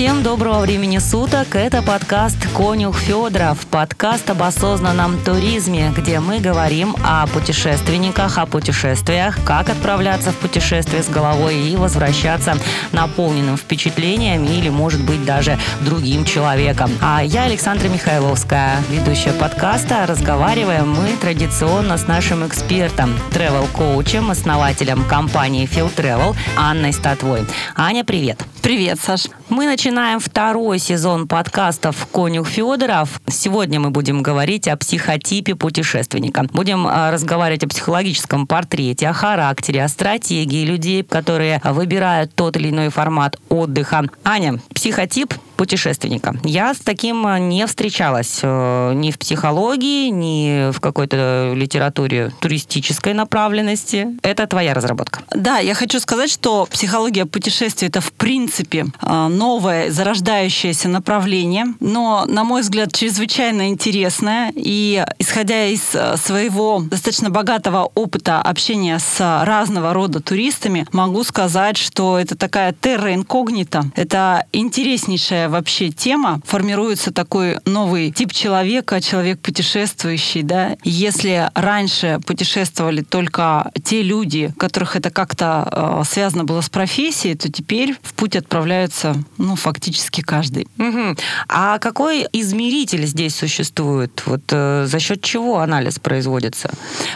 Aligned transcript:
Всем 0.00 0.22
доброго 0.22 0.60
времени 0.60 0.96
суток. 0.96 1.54
Это 1.54 1.82
подкаст 1.82 2.38
«Конюх 2.56 2.96
Федоров», 2.96 3.66
подкаст 3.66 4.30
об 4.30 4.42
осознанном 4.42 5.22
туризме, 5.22 5.92
где 5.94 6.20
мы 6.20 6.38
говорим 6.38 6.96
о 7.04 7.26
путешественниках, 7.26 8.38
о 8.38 8.46
путешествиях, 8.46 9.36
как 9.44 9.68
отправляться 9.68 10.32
в 10.32 10.36
путешествие 10.36 11.02
с 11.02 11.08
головой 11.10 11.54
и 11.54 11.76
возвращаться 11.76 12.56
наполненным 12.92 13.58
впечатлениями 13.58 14.48
или, 14.48 14.70
может 14.70 15.04
быть, 15.04 15.22
даже 15.26 15.58
другим 15.82 16.24
человеком. 16.24 16.90
А 17.02 17.22
я 17.22 17.42
Александра 17.42 17.88
Михайловская, 17.88 18.82
ведущая 18.88 19.34
подкаста. 19.34 20.06
Разговариваем 20.06 20.90
мы 20.90 21.08
традиционно 21.20 21.98
с 21.98 22.06
нашим 22.06 22.46
экспертом, 22.46 23.14
travel-коучем, 23.32 24.30
основателем 24.30 25.04
компании 25.04 25.68
Phil 25.70 25.94
Travel 25.94 26.34
Анной 26.56 26.94
Статвой. 26.94 27.44
Аня, 27.76 28.02
привет. 28.02 28.42
Привет, 28.62 28.98
Саш. 28.98 29.26
Мы 29.50 29.66
начинаем 29.66 29.89
второй 30.20 30.78
сезон 30.78 31.26
подкастов 31.26 32.06
«Конюх 32.12 32.46
Федоров». 32.48 33.20
Сегодня 33.26 33.80
мы 33.80 33.90
будем 33.90 34.22
говорить 34.22 34.68
о 34.68 34.76
психотипе 34.76 35.56
путешественника. 35.56 36.46
Будем 36.52 36.86
а, 36.86 37.10
разговаривать 37.10 37.64
о 37.64 37.68
психологическом 37.68 38.46
портрете, 38.46 39.08
о 39.08 39.12
характере, 39.12 39.82
о 39.82 39.88
стратегии 39.88 40.64
людей, 40.64 41.02
которые 41.02 41.60
выбирают 41.64 42.32
тот 42.34 42.56
или 42.56 42.70
иной 42.70 42.90
формат 42.90 43.36
отдыха. 43.48 44.04
Аня, 44.22 44.60
психотип 44.74 45.34
путешественника. 45.60 46.34
Я 46.42 46.72
с 46.72 46.78
таким 46.78 47.26
э, 47.26 47.38
не 47.38 47.66
встречалась 47.66 48.40
э, 48.42 48.92
ни 48.94 49.10
в 49.10 49.18
психологии, 49.18 50.08
ни 50.08 50.72
в 50.72 50.80
какой-то 50.80 51.52
литературе 51.54 52.32
туристической 52.40 53.12
направленности. 53.12 54.06
Это 54.22 54.46
твоя 54.46 54.72
разработка. 54.72 55.20
Да, 55.34 55.58
я 55.58 55.74
хочу 55.74 56.00
сказать, 56.00 56.30
что 56.30 56.66
психология 56.70 57.26
путешествий 57.26 57.88
это 57.88 58.00
в 58.00 58.10
принципе 58.14 58.86
э, 59.02 59.26
новое 59.28 59.90
зарождающееся 59.90 60.88
направление, 60.88 61.66
но, 61.78 62.24
на 62.26 62.44
мой 62.44 62.62
взгляд, 62.62 62.94
чрезвычайно 62.94 63.68
интересное. 63.68 64.54
И 64.56 65.04
исходя 65.18 65.66
из 65.66 65.82
своего 66.22 66.80
достаточно 66.80 67.28
богатого 67.28 67.90
опыта 67.94 68.40
общения 68.40 68.98
с 68.98 69.44
разного 69.44 69.92
рода 69.92 70.20
туристами, 70.20 70.86
могу 70.92 71.22
сказать, 71.22 71.76
что 71.76 72.18
это 72.18 72.34
такая 72.34 72.72
терра 72.72 73.12
инкогнита. 73.12 73.84
Это 73.94 74.46
интереснейшая 74.54 75.49
вообще 75.50 75.90
тема, 75.90 76.40
формируется 76.44 77.12
такой 77.12 77.58
новый 77.64 78.10
тип 78.10 78.32
человека, 78.32 79.00
человек 79.00 79.40
путешествующий, 79.40 80.42
да. 80.42 80.76
Если 80.84 81.50
раньше 81.54 82.20
путешествовали 82.26 83.02
только 83.02 83.70
те 83.84 84.02
люди, 84.02 84.52
которых 84.58 84.96
это 84.96 85.10
как-то 85.10 86.00
э, 86.00 86.04
связано 86.06 86.44
было 86.44 86.60
с 86.60 86.68
профессией, 86.68 87.34
то 87.34 87.50
теперь 87.50 87.96
в 88.02 88.14
путь 88.14 88.36
отправляются, 88.36 89.16
ну, 89.38 89.56
фактически 89.56 90.20
каждый. 90.20 90.68
Угу. 90.78 91.16
А 91.48 91.78
какой 91.78 92.26
измеритель 92.32 93.06
здесь 93.06 93.34
существует? 93.34 94.22
Вот 94.26 94.42
э, 94.50 94.86
за 94.86 95.00
счет 95.00 95.22
чего 95.22 95.58
анализ 95.58 95.98
производится? 95.98 96.70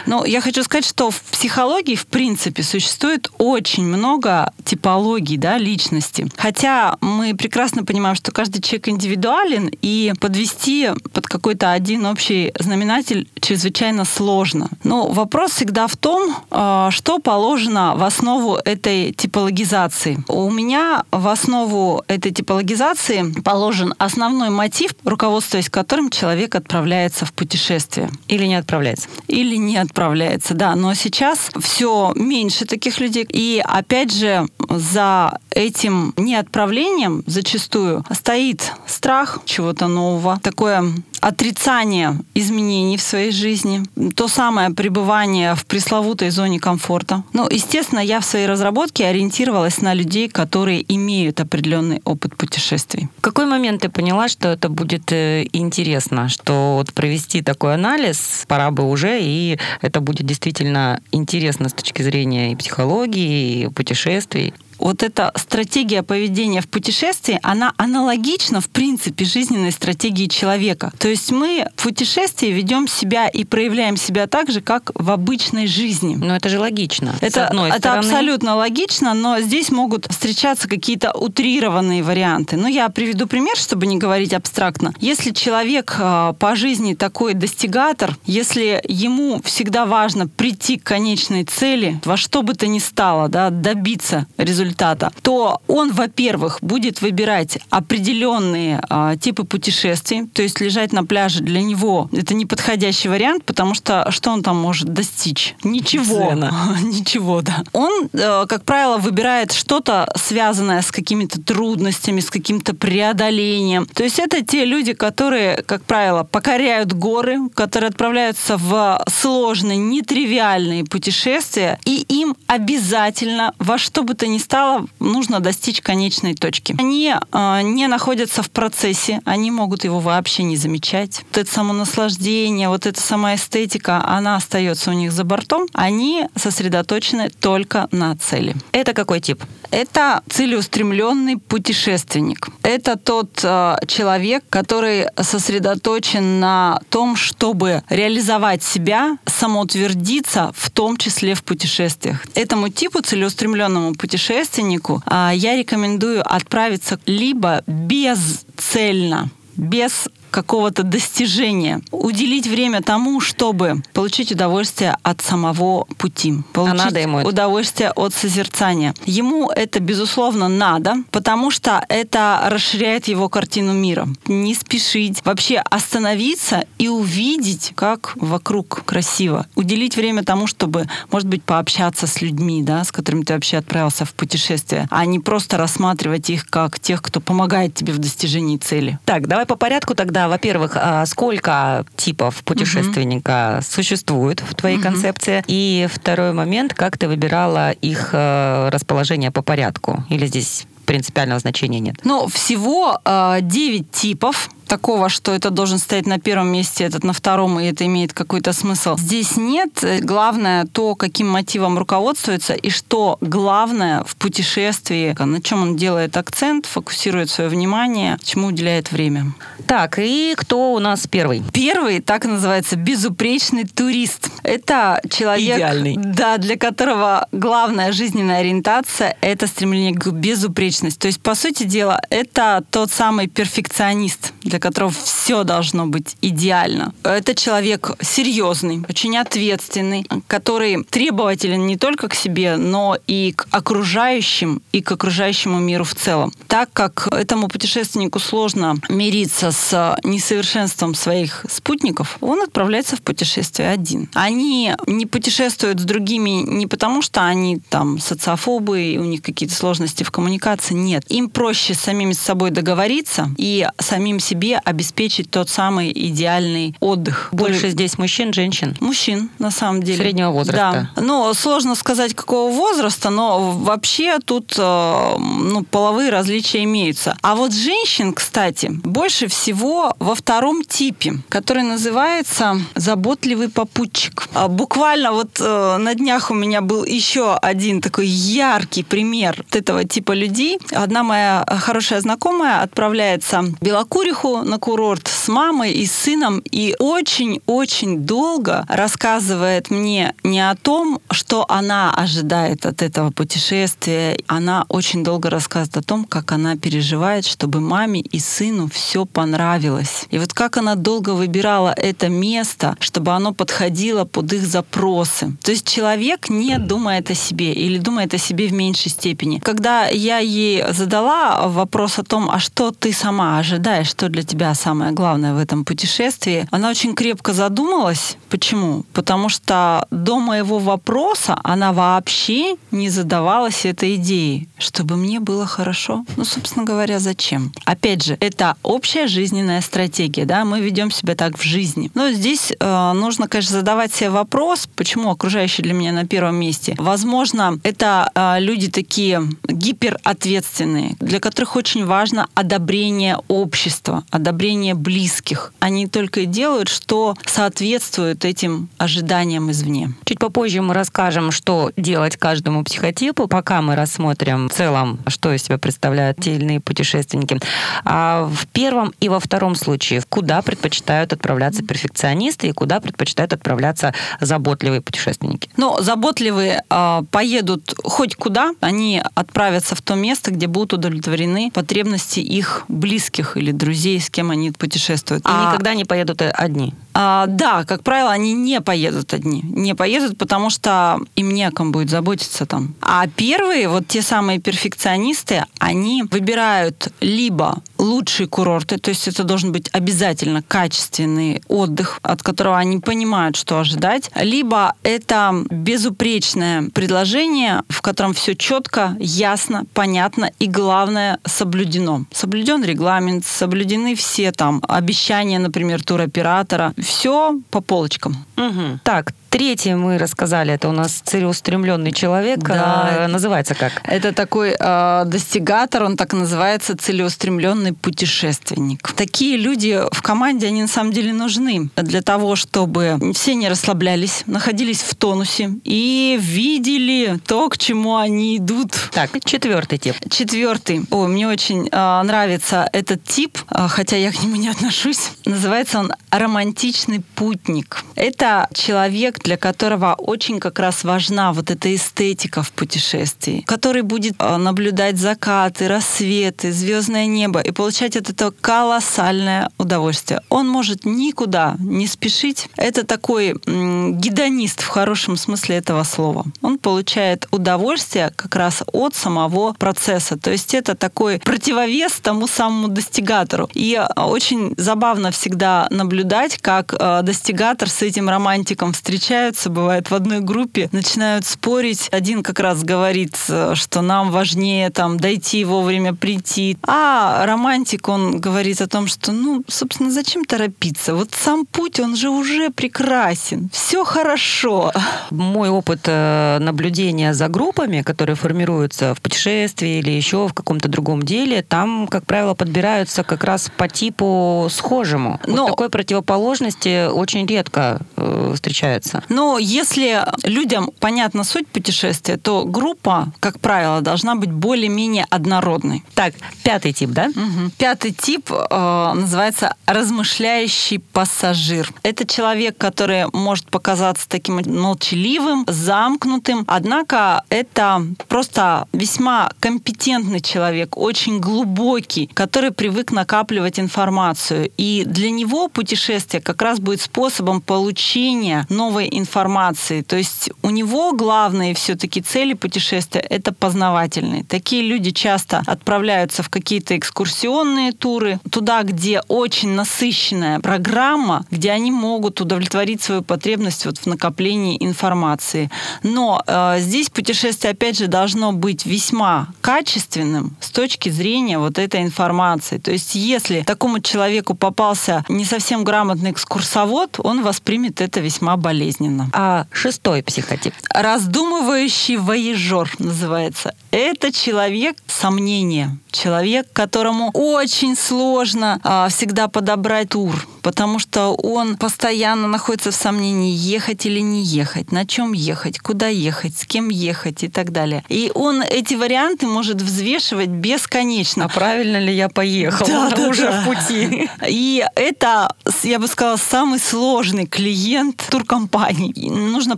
Ну, 0.05 0.25
я 0.25 0.41
хочу 0.41 0.63
сказать, 0.63 0.85
что 0.85 1.11
в 1.11 1.21
психологии, 1.21 1.95
в 1.95 2.07
принципе, 2.07 2.63
существует 2.63 3.29
очень 3.37 3.85
много 3.85 4.51
типологий, 4.63 5.37
да, 5.37 5.57
личности. 5.57 6.27
Хотя 6.37 6.97
мы 7.01 7.35
прекрасно 7.35 7.83
понимаем, 7.83 8.15
что 8.15 8.24
что 8.25 8.31
каждый 8.31 8.59
человек 8.59 8.89
индивидуален, 8.89 9.69
и 9.83 10.11
подвести 10.19 10.89
под 11.13 11.27
какой-то 11.27 11.71
один 11.71 12.07
общий 12.07 12.51
знаменатель 12.59 13.27
чрезвычайно 13.39 14.03
сложно. 14.03 14.67
Но 14.83 15.09
вопрос 15.09 15.51
всегда 15.51 15.85
в 15.85 15.95
том, 15.95 16.35
а, 16.49 16.89
что 16.89 17.19
положено 17.19 17.93
в 17.95 18.03
основу 18.03 18.55
этой 18.55 19.13
типологизации. 19.13 20.17
У 20.27 20.49
меня 20.49 21.03
в 21.11 21.27
основу 21.27 22.03
этой 22.07 22.31
типологизации 22.31 23.31
положен 23.43 23.93
основной 23.99 24.49
мотив, 24.49 24.95
руководствуясь 25.03 25.69
которым 25.69 26.09
человек 26.09 26.55
отправляется 26.55 27.25
в 27.25 27.33
путешествие. 27.33 28.09
Или 28.27 28.47
не 28.47 28.55
отправляется. 28.55 29.07
Или 29.27 29.55
не 29.55 29.77
отправляется, 29.77 30.55
да. 30.55 30.75
Но 30.75 30.95
сейчас 30.95 31.51
все 31.59 32.11
меньше 32.15 32.65
таких 32.65 32.99
людей. 32.99 33.27
И 33.29 33.61
опять 33.63 34.11
же, 34.11 34.47
за 34.67 35.37
этим 35.51 36.13
неотправлением 36.17 37.23
зачастую 37.27 38.03
стоит 38.11 38.71
страх 38.85 39.39
чего-то 39.45 39.87
нового, 39.87 40.39
такое 40.41 40.83
отрицание 41.25 42.19
изменений 42.35 42.97
в 42.97 43.01
своей 43.01 43.31
жизни, 43.31 43.81
то 44.15 44.27
самое 44.27 44.69
пребывание 44.69 45.55
в 45.55 45.65
пресловутой 45.65 46.29
зоне 46.29 46.59
комфорта. 46.59 47.23
Ну, 47.33 47.47
естественно, 47.49 47.99
я 47.99 48.19
в 48.19 48.25
своей 48.25 48.45
разработке 48.45 49.07
ориентировалась 49.07 49.81
на 49.81 49.95
людей, 49.95 50.29
которые 50.29 50.85
имеют 50.93 51.39
определенный 51.39 52.01
опыт 52.05 52.37
путешествий. 52.37 53.07
В 53.17 53.21
какой 53.21 53.47
момент 53.47 53.81
ты 53.81 53.89
поняла, 53.89 54.27
что 54.27 54.49
это 54.49 54.69
будет 54.69 55.11
э, 55.11 55.47
интересно, 55.51 56.29
что 56.29 56.75
вот 56.75 56.93
провести 56.93 57.41
такой 57.41 57.73
анализ 57.73 58.43
пора 58.47 58.69
бы 58.69 58.83
уже, 58.83 59.19
и 59.19 59.57
это 59.81 60.01
будет 60.01 60.27
действительно 60.27 61.01
интересно 61.11 61.69
с 61.69 61.73
точки 61.73 62.03
зрения 62.03 62.51
и 62.51 62.55
психологии, 62.55 63.63
и 63.63 63.67
путешествий? 63.69 64.53
вот 64.77 65.03
эта 65.03 65.31
стратегия 65.35 66.03
поведения 66.03 66.61
в 66.61 66.67
путешествии, 66.67 67.39
она 67.41 67.73
аналогична, 67.77 68.61
в 68.61 68.69
принципе, 68.69 69.25
жизненной 69.25 69.71
стратегии 69.71 70.27
человека. 70.27 70.91
То 70.99 71.07
есть 71.07 71.14
мы 71.31 71.67
в 71.75 71.83
путешествии 71.83 72.47
ведем 72.47 72.87
себя 72.87 73.27
и 73.27 73.43
проявляем 73.43 73.97
себя 73.97 74.27
так 74.27 74.49
же, 74.49 74.61
как 74.61 74.91
в 74.95 75.11
обычной 75.11 75.67
жизни. 75.67 76.15
Но 76.15 76.35
это 76.35 76.49
же 76.49 76.59
логично. 76.59 77.15
Это, 77.21 77.49
это 77.51 77.77
стороны... 77.77 77.99
абсолютно 77.99 78.55
логично, 78.55 79.13
но 79.13 79.39
здесь 79.39 79.71
могут 79.71 80.07
встречаться 80.09 80.67
какие-то 80.67 81.11
утрированные 81.13 82.03
варианты. 82.03 82.57
Ну, 82.57 82.67
я 82.67 82.89
приведу 82.89 83.27
пример, 83.27 83.55
чтобы 83.57 83.85
не 83.85 83.97
говорить 83.97 84.33
абстрактно. 84.33 84.93
Если 84.99 85.31
человек 85.31 85.95
а, 85.99 86.33
по 86.33 86.55
жизни 86.55 86.93
такой 86.93 87.33
достигатор, 87.33 88.17
если 88.25 88.81
ему 88.87 89.41
всегда 89.43 89.85
важно 89.85 90.27
прийти 90.27 90.77
к 90.77 90.83
конечной 90.83 91.43
цели, 91.43 91.99
во 92.05 92.17
что 92.17 92.41
бы 92.41 92.53
то 92.53 92.67
ни 92.67 92.79
стало, 92.79 93.29
да, 93.29 93.49
добиться 93.49 94.27
результата, 94.37 94.65
результата, 94.65 95.11
то 95.21 95.61
он, 95.67 95.91
во-первых, 95.91 96.59
будет 96.61 97.01
выбирать 97.01 97.59
определенные 97.69 98.81
а, 98.89 99.15
типы 99.15 99.43
путешествий, 99.43 100.27
то 100.27 100.41
есть 100.41 100.61
лежать 100.61 100.93
на 100.93 101.04
пляже 101.05 101.41
для 101.41 101.61
него 101.61 102.09
это 102.11 102.33
неподходящий 102.33 103.07
вариант, 103.09 103.45
потому 103.45 103.73
что 103.73 104.07
что 104.11 104.31
он 104.31 104.43
там 104.43 104.57
может 104.57 104.89
достичь? 104.89 105.55
Ничего. 105.63 106.33
Ничего, 106.81 107.41
да. 107.41 107.63
Он, 107.73 108.09
э, 108.13 108.45
как 108.47 108.63
правило, 108.63 108.97
выбирает 108.97 109.51
что-то 109.51 110.11
связанное 110.15 110.81
с 110.81 110.91
какими-то 110.91 111.41
трудностями, 111.41 112.19
с 112.19 112.29
каким-то 112.29 112.75
преодолением. 112.75 113.85
То 113.85 114.03
есть 114.03 114.19
это 114.19 114.43
те 114.43 114.65
люди, 114.65 114.93
которые, 114.93 115.61
как 115.63 115.83
правило, 115.83 116.23
покоряют 116.23 116.93
горы, 116.93 117.49
которые 117.53 117.89
отправляются 117.89 118.57
в 118.57 119.03
сложные, 119.07 119.77
нетривиальные 119.77 120.85
путешествия, 120.85 121.79
и 121.85 122.05
им 122.09 122.35
обязательно 122.47 123.53
во 123.59 123.77
что 123.77 124.03
бы 124.03 124.13
то 124.15 124.27
ни 124.27 124.37
стало 124.37 124.55
стало, 124.55 124.87
нужно 124.99 125.39
достичь 125.39 125.81
конечной 125.81 126.33
точки. 126.33 126.75
Они 126.79 127.13
э, 127.13 127.61
не 127.61 127.87
находятся 127.87 128.41
в 128.41 128.49
процессе, 128.49 129.21
они 129.25 129.51
могут 129.51 129.83
его 129.83 129.99
вообще 129.99 130.43
не 130.43 130.55
замечать. 130.55 130.84
Вот 131.29 131.37
это 131.37 131.51
самонаслаждение, 131.51 132.69
вот 132.69 132.85
эта 132.85 133.01
сама 133.01 133.35
эстетика, 133.35 134.03
она 134.05 134.35
остается 134.35 134.91
у 134.91 134.93
них 134.93 135.11
за 135.11 135.23
бортом. 135.23 135.67
Они 135.73 136.27
сосредоточены 136.35 137.29
только 137.29 137.87
на 137.91 138.15
цели. 138.15 138.55
Это 138.71 138.93
какой 138.93 139.19
тип? 139.19 139.43
Это 139.71 140.21
целеустремленный 140.29 141.37
путешественник. 141.37 142.49
Это 142.63 142.97
тот 142.97 143.39
э, 143.43 143.77
человек, 143.87 144.43
который 144.49 145.07
сосредоточен 145.21 146.39
на 146.39 146.79
том, 146.89 147.15
чтобы 147.15 147.83
реализовать 147.89 148.63
себя, 148.63 149.17
самоутвердиться, 149.25 150.51
в 150.55 150.69
том 150.69 150.97
числе 150.97 151.33
в 151.35 151.43
путешествиях. 151.43 152.23
Этому 152.35 152.69
типу 152.69 153.01
целеустремленному 153.01 153.95
путешественнику 153.95 155.01
а, 155.05 155.31
я 155.33 155.55
рекомендую 155.55 156.21
отправиться 156.25 156.99
либо 157.05 157.63
безцельно, 157.67 159.29
без 159.55 160.07
какого-то 160.35 160.83
достижения. 160.83 161.81
Уделить 161.91 162.45
время 162.45 162.81
тому, 162.81 163.21
чтобы 163.21 163.81
получить 163.93 164.33
удовольствие 164.33 164.97
от 165.01 165.21
самого 165.21 165.85
пути. 165.97 166.33
Получить 166.51 166.81
а 166.81 166.85
надо 166.85 166.99
ему 166.99 167.19
это? 167.19 167.29
удовольствие 167.29 167.91
от 167.91 168.13
созерцания. 168.13 168.93
Ему 169.05 169.49
это, 169.49 169.79
безусловно, 169.79 170.49
надо, 170.49 170.95
потому 171.11 171.51
что 171.51 171.85
это 171.87 172.41
расширяет 172.47 173.07
его 173.07 173.29
картину 173.29 173.71
мира. 173.71 174.09
Не 174.27 174.53
спешить, 174.55 175.21
вообще 175.23 175.59
остановиться 175.59 176.65
и 176.79 176.89
увидеть, 176.89 177.71
как 177.73 178.11
вокруг 178.17 178.83
красиво. 178.85 179.45
Уделить 179.55 179.95
время 179.95 180.25
тому, 180.25 180.47
чтобы, 180.47 180.85
может 181.11 181.29
быть, 181.29 181.43
пообщаться 181.43 182.07
с 182.07 182.21
людьми, 182.21 182.61
да, 182.61 182.83
с 182.83 182.91
которыми 182.91 183.23
ты 183.23 183.33
вообще 183.33 183.55
отправился 183.55 184.03
в 184.03 184.13
путешествие, 184.13 184.87
а 184.91 185.05
не 185.05 185.19
просто 185.19 185.55
рассматривать 185.57 186.29
их 186.29 186.45
как 186.47 186.77
тех, 186.77 187.01
кто 187.01 187.21
помогает 187.21 187.73
тебе 187.73 187.93
в 187.93 187.99
достижении 187.99 188.57
цели. 188.57 188.99
Так, 189.05 189.27
давай 189.27 189.45
по 189.45 189.55
порядку 189.55 189.95
тогда. 189.95 190.24
Во-первых, 190.27 190.73
а, 190.75 191.05
сколько 191.05 191.85
типов 191.95 192.43
путешественника 192.43 193.55
угу. 193.57 193.65
существует 193.67 194.41
в 194.41 194.53
твоей 194.55 194.77
угу. 194.77 194.83
концепции? 194.83 195.43
И 195.47 195.87
второй 195.91 196.33
момент, 196.33 196.73
как 196.73 196.97
ты 196.97 197.07
выбирала 197.07 197.71
их 197.71 198.09
э, 198.13 198.69
расположение 198.69 199.31
по 199.31 199.41
порядку? 199.41 200.03
Или 200.09 200.25
здесь 200.27 200.65
принципиального 200.85 201.39
значения 201.39 201.79
нет? 201.79 201.95
Ну, 202.03 202.27
всего 202.27 202.99
э, 203.03 203.39
9 203.41 203.91
типов 203.91 204.49
такого, 204.65 205.09
что 205.09 205.31
это 205.31 205.49
должен 205.49 205.77
стоять 205.77 206.05
на 206.05 206.19
первом 206.19 206.51
месте, 206.51 206.83
этот 206.83 207.03
на 207.03 207.13
втором, 207.13 207.59
и 207.59 207.65
это 207.65 207.85
имеет 207.85 208.13
какой-то 208.13 208.53
смысл. 208.53 208.97
Здесь 208.97 209.37
нет. 209.37 209.83
Главное 210.01 210.65
то, 210.65 210.95
каким 210.95 211.29
мотивом 211.29 211.77
руководствуется, 211.77 212.53
и 212.53 212.69
что 212.69 213.17
главное 213.21 214.03
в 214.03 214.15
путешествии, 214.15 215.15
на 215.17 215.41
чем 215.41 215.61
он 215.61 215.75
делает 215.75 216.17
акцент, 216.17 216.65
фокусирует 216.65 217.29
свое 217.29 217.49
внимание, 217.49 218.17
чему 218.23 218.47
уделяет 218.47 218.91
время. 218.91 219.33
Так, 219.67 219.99
и 219.99 220.33
кто 220.37 220.73
у 220.73 220.79
нас 220.79 221.07
первый? 221.07 221.43
Первый, 221.53 222.01
так 222.01 222.25
называется, 222.25 222.75
безупречный 222.75 223.65
турист. 223.65 224.29
Это 224.43 225.01
человек, 225.09 225.57
Идеальный. 225.57 225.95
Да, 225.97 226.37
для 226.37 226.57
которого 226.57 227.27
главная 227.31 227.91
жизненная 227.91 228.39
ориентация– 228.39 229.17
это 229.21 229.47
стремление 229.47 229.93
к 229.93 230.07
безупречности. 230.11 230.99
То 230.99 231.07
есть, 231.07 231.21
по 231.21 231.35
сути 231.35 231.63
дела, 231.63 232.01
это 232.09 232.63
тот 232.69 232.91
самый 232.91 233.27
перфекционист, 233.27 234.33
для 234.41 234.54
которого 234.59 234.91
все 234.91 235.43
должно 235.43 235.87
быть 235.87 236.15
идеально. 236.21 236.93
Это 237.03 237.35
человек 237.35 237.91
серьезный, 238.01 238.83
очень 238.87 239.17
ответственный, 239.17 240.05
который 240.27 240.83
требователен 240.83 241.65
не 241.65 241.77
только 241.77 242.07
к 242.07 242.15
себе, 242.15 242.57
но 242.57 242.97
и 243.07 243.33
к 243.33 243.47
окружающим, 243.51 244.61
и 244.71 244.81
к 244.81 244.91
окружающему 244.91 245.59
миру 245.59 245.83
в 245.83 245.95
целом. 245.95 246.31
Так 246.47 246.69
как 246.73 247.07
этому 247.11 247.47
путешественнику 247.47 248.19
сложно 248.19 248.75
мириться 248.89 249.51
с 249.51 249.97
несовершенством 250.03 250.95
своих 250.95 251.45
спутников, 251.49 252.17
он 252.21 252.41
отправляется 252.41 252.95
в 252.95 253.01
путешествие 253.01 253.69
один. 253.69 254.09
Они 254.13 254.73
не 254.87 255.05
путешествуют 255.05 255.79
с 255.79 255.83
другими 255.83 256.29
не 256.29 256.67
потому, 256.67 257.01
что 257.01 257.25
они 257.25 257.59
там 257.69 257.99
социофобы, 257.99 258.81
и 258.81 258.97
у 258.97 259.03
них 259.03 259.21
какие-то 259.21 259.55
сложности 259.55 260.03
в 260.03 260.11
коммуникации. 260.11 260.73
Нет. 260.73 261.03
Им 261.09 261.29
проще 261.29 261.73
самим 261.73 262.13
с 262.13 262.19
собой 262.19 262.51
договориться 262.51 263.29
и 263.37 263.67
самим 263.79 264.19
себе 264.19 264.44
себе 264.45 264.61
обеспечить 264.63 265.29
тот 265.31 265.49
самый 265.49 265.91
идеальный 265.91 266.75
отдых. 266.79 267.29
Больше 267.31 267.69
здесь 267.69 267.97
мужчин, 267.97 268.33
женщин? 268.33 268.75
Мужчин, 268.79 269.29
на 269.39 269.51
самом 269.51 269.81
деле. 269.81 269.97
Среднего 269.97 270.31
возраста? 270.31 270.89
Да. 270.95 271.01
Ну, 271.01 271.33
сложно 271.33 271.75
сказать, 271.75 272.13
какого 272.13 272.51
возраста, 272.51 273.09
но 273.09 273.51
вообще 273.51 274.19
тут 274.23 274.55
э, 274.57 275.15
ну, 275.17 275.63
половые 275.63 276.09
различия 276.09 276.63
имеются. 276.63 277.17
А 277.21 277.35
вот 277.35 277.53
женщин, 277.53 278.13
кстати, 278.13 278.71
больше 278.83 279.27
всего 279.27 279.95
во 279.99 280.15
втором 280.15 280.63
типе, 280.63 281.15
который 281.29 281.63
называется 281.63 282.57
«заботливый 282.75 283.49
попутчик». 283.49 284.27
А 284.33 284.47
буквально 284.47 285.11
вот 285.11 285.39
э, 285.39 285.77
на 285.77 285.95
днях 285.95 286.31
у 286.31 286.33
меня 286.33 286.61
был 286.61 286.83
еще 286.83 287.35
один 287.35 287.81
такой 287.81 288.07
яркий 288.07 288.83
пример 288.83 289.43
этого 289.51 289.85
типа 289.85 290.11
людей. 290.11 290.59
Одна 290.71 291.03
моя 291.03 291.45
хорошая 291.47 292.01
знакомая 292.01 292.61
отправляется 292.61 293.41
в 293.41 293.63
Белокуриху 293.63 294.34
на 294.43 294.59
курорт 294.59 295.07
с 295.07 295.27
мамой 295.27 295.71
и 295.71 295.85
с 295.85 295.91
сыном 295.91 296.39
и 296.39 296.75
очень-очень 296.79 297.99
долго 297.99 298.65
рассказывает 298.69 299.69
мне 299.69 300.13
не 300.23 300.39
о 300.39 300.55
том, 300.55 300.99
что 301.11 301.45
она 301.49 301.93
ожидает 301.93 302.65
от 302.65 302.81
этого 302.81 303.11
путешествия. 303.11 304.17
Она 304.27 304.65
очень 304.69 305.03
долго 305.03 305.29
рассказывает 305.29 305.77
о 305.77 305.81
том, 305.81 306.05
как 306.05 306.31
она 306.31 306.55
переживает, 306.57 307.25
чтобы 307.25 307.59
маме 307.59 308.01
и 308.01 308.19
сыну 308.19 308.69
все 308.69 309.05
понравилось. 309.05 310.05
И 310.11 310.19
вот 310.19 310.33
как 310.33 310.57
она 310.57 310.75
долго 310.75 311.11
выбирала 311.11 311.73
это 311.75 312.09
место, 312.09 312.75
чтобы 312.79 313.11
оно 313.11 313.33
подходило 313.33 314.05
под 314.05 314.33
их 314.33 314.45
запросы. 314.45 315.35
То 315.43 315.51
есть 315.51 315.67
человек 315.67 316.29
не 316.29 316.57
думает 316.57 317.09
о 317.11 317.15
себе 317.15 317.53
или 317.53 317.77
думает 317.77 318.13
о 318.13 318.17
себе 318.17 318.47
в 318.47 318.53
меньшей 318.53 318.91
степени. 318.91 319.39
Когда 319.39 319.87
я 319.87 320.19
ей 320.19 320.63
задала 320.71 321.47
вопрос 321.47 321.99
о 321.99 322.03
том, 322.03 322.29
а 322.29 322.39
что 322.39 322.71
ты 322.71 322.93
сама 322.93 323.39
ожидаешь, 323.39 323.87
что 323.87 324.09
для 324.09 324.23
тебя 324.25 324.53
самое 324.55 324.91
главное 324.91 325.33
в 325.33 325.37
этом 325.37 325.63
путешествии, 325.63 326.47
она 326.51 326.69
очень 326.69 326.95
крепко 326.95 327.33
задумалась. 327.33 328.17
Почему? 328.29 328.83
Потому 328.93 329.29
что 329.29 329.87
до 329.91 330.19
моего 330.19 330.59
вопроса 330.59 331.39
она 331.43 331.71
вообще 331.71 332.55
не 332.71 332.89
задавалась 332.89 333.65
этой 333.65 333.95
идеей, 333.95 334.49
чтобы 334.57 334.97
мне 334.97 335.19
было 335.19 335.45
хорошо. 335.45 336.05
Ну, 336.17 336.25
собственно 336.25 336.65
говоря, 336.65 336.99
зачем? 336.99 337.51
Опять 337.65 338.03
же, 338.03 338.17
это 338.19 338.55
общая 338.63 339.07
жизненная 339.07 339.61
стратегия, 339.61 340.25
да, 340.25 340.43
мы 340.43 340.59
ведем 340.59 340.91
себя 340.91 341.15
так 341.15 341.37
в 341.37 341.43
жизни. 341.43 341.91
Но 341.93 342.11
здесь 342.11 342.51
э, 342.59 342.91
нужно, 342.93 343.27
конечно, 343.27 343.57
задавать 343.57 343.93
себе 343.93 344.09
вопрос, 344.09 344.67
почему 344.75 345.11
окружающие 345.11 345.63
для 345.63 345.73
меня 345.73 345.91
на 345.91 346.05
первом 346.05 346.35
месте. 346.35 346.75
Возможно, 346.77 347.59
это 347.63 348.11
э, 348.13 348.39
люди 348.39 348.69
такие 348.69 349.21
гиперответственные, 349.47 350.95
для 350.99 351.19
которых 351.19 351.55
очень 351.55 351.85
важно 351.85 352.27
одобрение 352.33 353.17
общества, 353.27 354.03
одобрение 354.15 354.75
близких. 354.75 355.53
Они 355.59 355.87
только 355.87 356.21
и 356.21 356.25
делают, 356.25 356.69
что 356.69 357.15
соответствует 357.25 358.23
этим 358.23 358.69
ожиданиям 358.77 359.51
извне. 359.51 359.93
Чуть 360.05 360.19
попозже 360.19 360.61
мы 360.61 360.73
расскажем, 360.73 361.31
что 361.31 361.71
делать 361.75 362.15
каждому 362.15 362.63
психотипу, 362.63 363.27
пока 363.27 363.61
мы 363.61 363.75
рассмотрим 363.75 364.47
в 364.47 364.53
целом, 364.53 364.99
что 365.07 365.33
из 365.33 365.43
себя 365.43 365.57
представляют 365.57 366.17
те 366.21 366.35
или 366.35 366.43
иные 366.43 366.59
путешественники. 366.61 367.39
А 367.83 368.23
в 368.25 368.47
первом 368.47 368.93
и 369.01 369.09
во 369.09 369.19
втором 369.19 369.55
случае, 369.55 370.01
куда 370.07 370.41
предпочитают 370.41 371.11
отправляться 371.11 371.63
перфекционисты 371.63 372.47
и 372.47 372.51
куда 372.53 372.79
предпочитают 372.79 373.33
отправляться 373.33 373.93
заботливые 374.21 374.79
путешественники? 374.81 375.49
Ну, 375.57 375.81
заботливые 375.81 376.63
э, 376.69 377.01
поедут 377.11 377.75
хоть 377.83 378.15
куда, 378.15 378.53
они 378.61 379.03
отправятся 379.13 379.75
в 379.75 379.81
то 379.81 379.95
место, 379.95 380.31
где 380.31 380.47
будут 380.47 380.73
удовлетворены 380.73 381.51
потребности 381.51 382.21
их 382.21 382.63
близких 382.69 383.35
или 383.35 383.51
друзей, 383.51 383.99
с 384.05 384.09
кем 384.09 384.31
они 384.31 384.51
путешествуют. 384.51 385.25
И 385.25 385.29
а, 385.29 385.51
никогда 385.51 385.73
не 385.73 385.85
поедут 385.85 386.21
одни. 386.21 386.73
А, 386.97 387.25
да, 387.27 387.65
как 387.65 387.83
правило, 387.83 388.11
они 388.11 388.31
не 388.31 388.61
поедут 388.61 389.13
одни. 389.13 389.41
Не 389.43 389.75
поедут, 389.75 390.17
потому 390.17 390.49
что 390.49 390.97
им 391.17 391.31
не 391.31 391.43
о 391.43 391.51
ком 391.51 391.73
будет 391.73 391.89
заботиться 391.89 392.45
там. 392.45 392.73
А 392.81 393.05
первые, 393.07 393.67
вот 393.67 393.85
те 393.87 394.01
самые 394.01 394.39
перфекционисты, 394.39 395.43
они 395.59 396.03
выбирают 396.09 396.87
либо 397.01 397.61
лучшие 397.77 398.27
курорты, 398.27 398.77
то 398.77 398.89
есть 398.89 399.09
это 399.09 399.25
должен 399.25 399.51
быть 399.51 399.69
обязательно 399.73 400.41
качественный 400.41 401.43
отдых, 401.49 401.99
от 402.01 402.23
которого 402.23 402.57
они 402.57 402.79
понимают, 402.79 403.35
что 403.35 403.59
ожидать, 403.59 404.09
либо 404.15 404.73
это 404.83 405.43
безупречное 405.49 406.69
предложение, 406.69 407.63
в 407.67 407.81
котором 407.81 408.13
все 408.13 408.35
четко, 408.35 408.95
ясно, 408.99 409.65
понятно 409.73 410.31
и, 410.39 410.47
главное, 410.47 411.19
соблюдено. 411.25 412.05
Соблюден 412.13 412.63
регламент, 412.63 413.25
соблюдены 413.25 413.95
все 413.95 414.31
там 414.31 414.61
обещания, 414.67 415.39
например, 415.39 415.83
туроператора, 415.83 416.73
все 416.85 417.35
по 417.51 417.61
полочкам. 417.61 418.25
Угу. 418.37 418.79
Так, 418.83 419.11
Третье 419.35 419.75
мы 419.75 419.97
рассказали, 419.97 420.53
это 420.53 420.69
у 420.69 420.71
нас 420.71 421.01
целеустремленный 421.03 421.91
человек. 421.91 422.39
Да. 422.39 423.03
А, 423.03 423.07
называется 423.09 423.53
как? 423.53 423.81
Это 423.83 424.13
такой 424.13 424.55
э, 424.57 425.03
достигатор, 425.07 425.83
он 425.83 425.97
так 425.97 426.13
называется, 426.13 426.77
целеустремленный 426.77 427.73
путешественник. 427.73 428.93
Такие 428.93 429.35
люди 429.35 429.77
в 429.91 430.01
команде, 430.01 430.47
они 430.47 430.61
на 430.61 430.69
самом 430.69 430.93
деле 430.93 431.11
нужны 431.11 431.69
для 431.75 432.01
того, 432.01 432.37
чтобы 432.37 432.97
все 433.13 433.35
не 433.35 433.49
расслаблялись, 433.49 434.23
находились 434.25 434.81
в 434.81 434.95
тонусе 434.95 435.51
и 435.65 436.17
видели 436.17 437.19
то, 437.27 437.49
к 437.49 437.57
чему 437.57 437.97
они 437.97 438.37
идут. 438.37 438.71
Так, 438.93 439.09
четвертый 439.25 439.79
тип. 439.79 439.95
Четвертый. 440.09 440.85
О, 440.91 441.07
мне 441.07 441.27
очень 441.27 441.67
э, 441.69 442.01
нравится 442.03 442.69
этот 442.71 443.03
тип, 443.03 443.37
э, 443.49 443.67
хотя 443.67 443.97
я 443.97 444.13
к 444.13 444.23
нему 444.23 444.37
не 444.37 444.47
отношусь. 444.47 445.11
Называется 445.25 445.79
он 445.79 445.91
романтичный 446.09 446.74
отличный 446.75 447.01
путник. 447.15 447.83
Это 447.95 448.47
человек, 448.53 449.19
для 449.23 449.37
которого 449.37 449.95
очень 449.97 450.39
как 450.39 450.59
раз 450.59 450.83
важна 450.83 451.31
вот 451.31 451.49
эта 451.49 451.73
эстетика 451.73 452.43
в 452.43 452.51
путешествии, 452.51 453.43
который 453.47 453.81
будет 453.81 454.15
э, 454.19 454.37
наблюдать 454.37 454.97
закаты, 454.97 455.67
рассветы, 455.67 456.51
звездное 456.51 457.05
небо 457.05 457.39
и 457.39 457.51
получать 457.51 457.95
от 457.95 458.09
этого 458.09 458.33
колоссальное 458.41 459.49
удовольствие. 459.57 460.19
Он 460.29 460.49
может 460.49 460.85
никуда 460.85 461.55
не 461.59 461.87
спешить. 461.87 462.49
Это 462.57 462.85
такой 462.85 463.35
гедонист 463.45 464.61
в 464.61 464.67
хорошем 464.67 465.17
смысле 465.17 465.55
этого 465.57 465.83
слова. 465.83 466.25
Он 466.41 466.57
получает 466.57 467.27
удовольствие 467.31 468.11
как 468.15 468.35
раз 468.35 468.63
от 468.73 468.95
самого 468.95 469.53
процесса. 469.53 470.17
То 470.17 470.31
есть 470.31 470.53
это 470.53 470.75
такой 470.75 471.19
противовес 471.19 471.93
тому 472.01 472.27
самому 472.27 472.67
достигатору. 472.67 473.49
И 473.53 473.75
э, 473.75 474.01
очень 474.01 474.53
забавно 474.57 475.11
всегда 475.11 475.67
наблюдать, 475.69 476.37
как 476.41 476.64
э, 476.73 477.01
достигатор 477.03 477.69
с 477.69 477.81
этим 477.81 478.09
романтиком 478.09 478.73
встречаются, 478.73 479.49
бывает 479.49 479.91
в 479.91 479.95
одной 479.95 480.19
группе, 480.19 480.69
начинают 480.71 481.25
спорить. 481.25 481.89
Один 481.91 482.23
как 482.23 482.39
раз 482.39 482.63
говорит, 482.63 483.17
э, 483.29 483.53
что 483.55 483.81
нам 483.81 484.11
важнее 484.11 484.69
там 484.69 484.99
дойти 484.99 485.45
вовремя 485.45 485.93
прийти. 485.93 486.57
А 486.63 487.25
романтик, 487.25 487.87
он 487.89 488.19
говорит 488.19 488.61
о 488.61 488.67
том, 488.67 488.87
что, 488.87 489.11
ну, 489.11 489.43
собственно, 489.47 489.91
зачем 489.91 490.25
торопиться? 490.25 490.95
Вот 490.95 491.11
сам 491.11 491.45
путь, 491.45 491.79
он 491.79 491.95
же 491.95 492.09
уже 492.09 492.49
прекрасен. 492.49 493.49
Все 493.51 493.83
хорошо. 493.83 494.71
Мой 495.11 495.49
опыт 495.49 495.81
э, 495.85 496.37
наблюдения 496.39 497.13
за 497.13 497.27
группами, 497.27 497.81
которые 497.81 498.15
формируются 498.15 498.93
в 498.95 499.01
путешествии 499.01 499.79
или 499.79 499.91
еще 499.91 500.27
в 500.27 500.33
каком-то 500.33 500.69
другом 500.69 501.03
деле, 501.03 501.41
там, 501.41 501.87
как 501.87 502.05
правило, 502.05 502.33
подбираются 502.33 503.03
как 503.03 503.23
раз 503.23 503.51
по 503.57 503.67
типу 503.67 504.47
схожему. 504.49 505.19
Но 505.27 505.43
вот 505.43 505.51
такой 505.51 505.69
противоположности 505.69 506.54
очень 506.63 507.25
редко 507.25 507.79
э, 507.95 508.31
встречается. 508.35 509.03
Но 509.09 509.37
если 509.37 510.03
людям 510.23 510.69
понятна 510.79 511.23
суть 511.23 511.47
путешествия, 511.47 512.17
то 512.17 512.45
группа, 512.45 513.11
как 513.19 513.39
правило, 513.39 513.81
должна 513.81 514.15
быть 514.15 514.31
более-менее 514.31 515.05
однородной. 515.09 515.83
Так, 515.93 516.13
пятый 516.43 516.73
тип, 516.73 516.91
да? 516.91 517.05
Угу. 517.07 517.51
Пятый 517.57 517.91
тип 517.91 518.31
э, 518.31 518.91
называется 518.95 519.55
размышляющий 519.65 520.79
пассажир. 520.79 521.71
Это 521.83 522.05
человек, 522.05 522.57
который 522.57 523.05
может 523.13 523.49
показаться 523.49 524.07
таким 524.07 524.41
молчаливым, 524.45 525.45
замкнутым, 525.47 526.45
однако 526.47 527.23
это 527.29 527.81
просто 528.07 528.67
весьма 528.73 529.31
компетентный 529.39 530.21
человек, 530.21 530.77
очень 530.77 531.19
глубокий, 531.19 532.07
который 532.13 532.51
привык 532.51 532.91
накапливать 532.91 533.59
информацию. 533.59 534.51
И 534.57 534.83
для 534.85 535.09
него 535.09 535.47
путешествие 535.47 536.21
как 536.21 536.41
раз 536.45 536.59
будет 536.59 536.81
способом 536.81 537.41
получения 537.41 538.45
новой 538.49 538.87
информации. 538.91 539.81
То 539.81 539.97
есть 539.97 540.29
у 540.41 540.49
него 540.51 540.93
главные 540.93 541.53
все-таки 541.53 542.01
цели 542.01 542.33
путешествия— 542.33 543.01
это 543.09 543.33
познавательные. 543.33 544.23
Такие 544.23 544.61
люди 544.61 544.91
часто 544.91 545.41
отправляются 545.47 546.23
в 546.23 546.29
какие-то 546.29 546.77
экскурсионные 546.77 547.71
туры, 547.71 548.19
туда, 548.31 548.63
где 548.63 549.01
очень 549.07 549.49
насыщенная 549.49 550.39
программа, 550.39 551.25
где 551.31 551.51
они 551.51 551.71
могут 551.71 552.21
удовлетворить 552.21 552.81
свою 552.81 553.01
потребность 553.01 553.65
вот 553.65 553.77
в 553.79 553.85
накоплении 553.87 554.57
информации. 554.59 555.49
Но 555.83 556.21
э, 556.27 556.57
здесь 556.59 556.89
путешествие, 556.89 557.51
опять 557.51 557.77
же, 557.77 557.87
должно 557.87 558.31
быть 558.31 558.65
весьма 558.65 559.27
качественным 559.41 560.35
с 560.39 560.51
точки 560.51 560.89
зрения 560.89 561.39
вот 561.39 561.57
этой 561.57 561.81
информации. 561.81 562.57
То 562.57 562.71
есть 562.71 562.95
если 562.95 563.41
такому 563.41 563.79
человеку 563.79 564.35
попался 564.35 565.03
не 565.09 565.25
совсем 565.25 565.63
грамотный 565.63 566.13
экскурсовод, 566.25 566.99
он 567.03 567.21
воспримет 567.23 567.81
это 567.81 567.99
весьма 567.99 568.35
болезненно. 568.35 569.09
А 569.13 569.45
шестой 569.51 570.03
психотип? 570.03 570.53
Раздумывающий 570.73 571.97
воежор 571.97 572.69
называется. 572.79 573.53
Это 573.71 574.11
человек 574.11 574.75
сомнения. 574.87 575.77
Человек, 575.91 576.47
которому 576.51 577.11
очень 577.13 577.77
сложно 577.77 578.59
а, 578.63 578.89
всегда 578.89 579.27
подобрать 579.27 579.89
тур, 579.89 580.27
потому 580.41 580.77
что 580.79 581.13
он 581.13 581.55
постоянно 581.55 582.27
находится 582.27 582.71
в 582.71 582.75
сомнении, 582.75 583.33
ехать 583.33 583.85
или 583.85 583.99
не 583.99 584.21
ехать, 584.23 584.71
на 584.71 584.85
чем 584.85 585.13
ехать, 585.13 585.59
куда 585.59 585.87
ехать, 585.87 586.37
с 586.37 586.45
кем 586.45 586.69
ехать 586.69 587.23
и 587.23 587.29
так 587.29 587.51
далее. 587.51 587.83
И 587.87 588.11
он 588.13 588.41
эти 588.41 588.73
варианты 588.73 589.25
может 589.25 589.61
взвешивать 589.61 590.29
бесконечно. 590.29 591.25
А 591.25 591.29
правильно 591.29 591.77
ли 591.77 591.93
я 591.93 592.09
поехал? 592.09 592.65
Да, 592.65 592.89
да, 592.89 593.07
уже 593.07 593.29
да. 593.29 593.41
в 593.41 593.45
пути. 593.45 594.09
И 594.27 594.65
это, 594.75 595.33
я 595.63 595.79
бы 595.79 595.87
сказала, 595.87 596.14
самый 596.17 596.59
сложный 596.59 597.25
клиент 597.25 598.05
туркомпании. 598.09 599.09
Нужно 599.09 599.57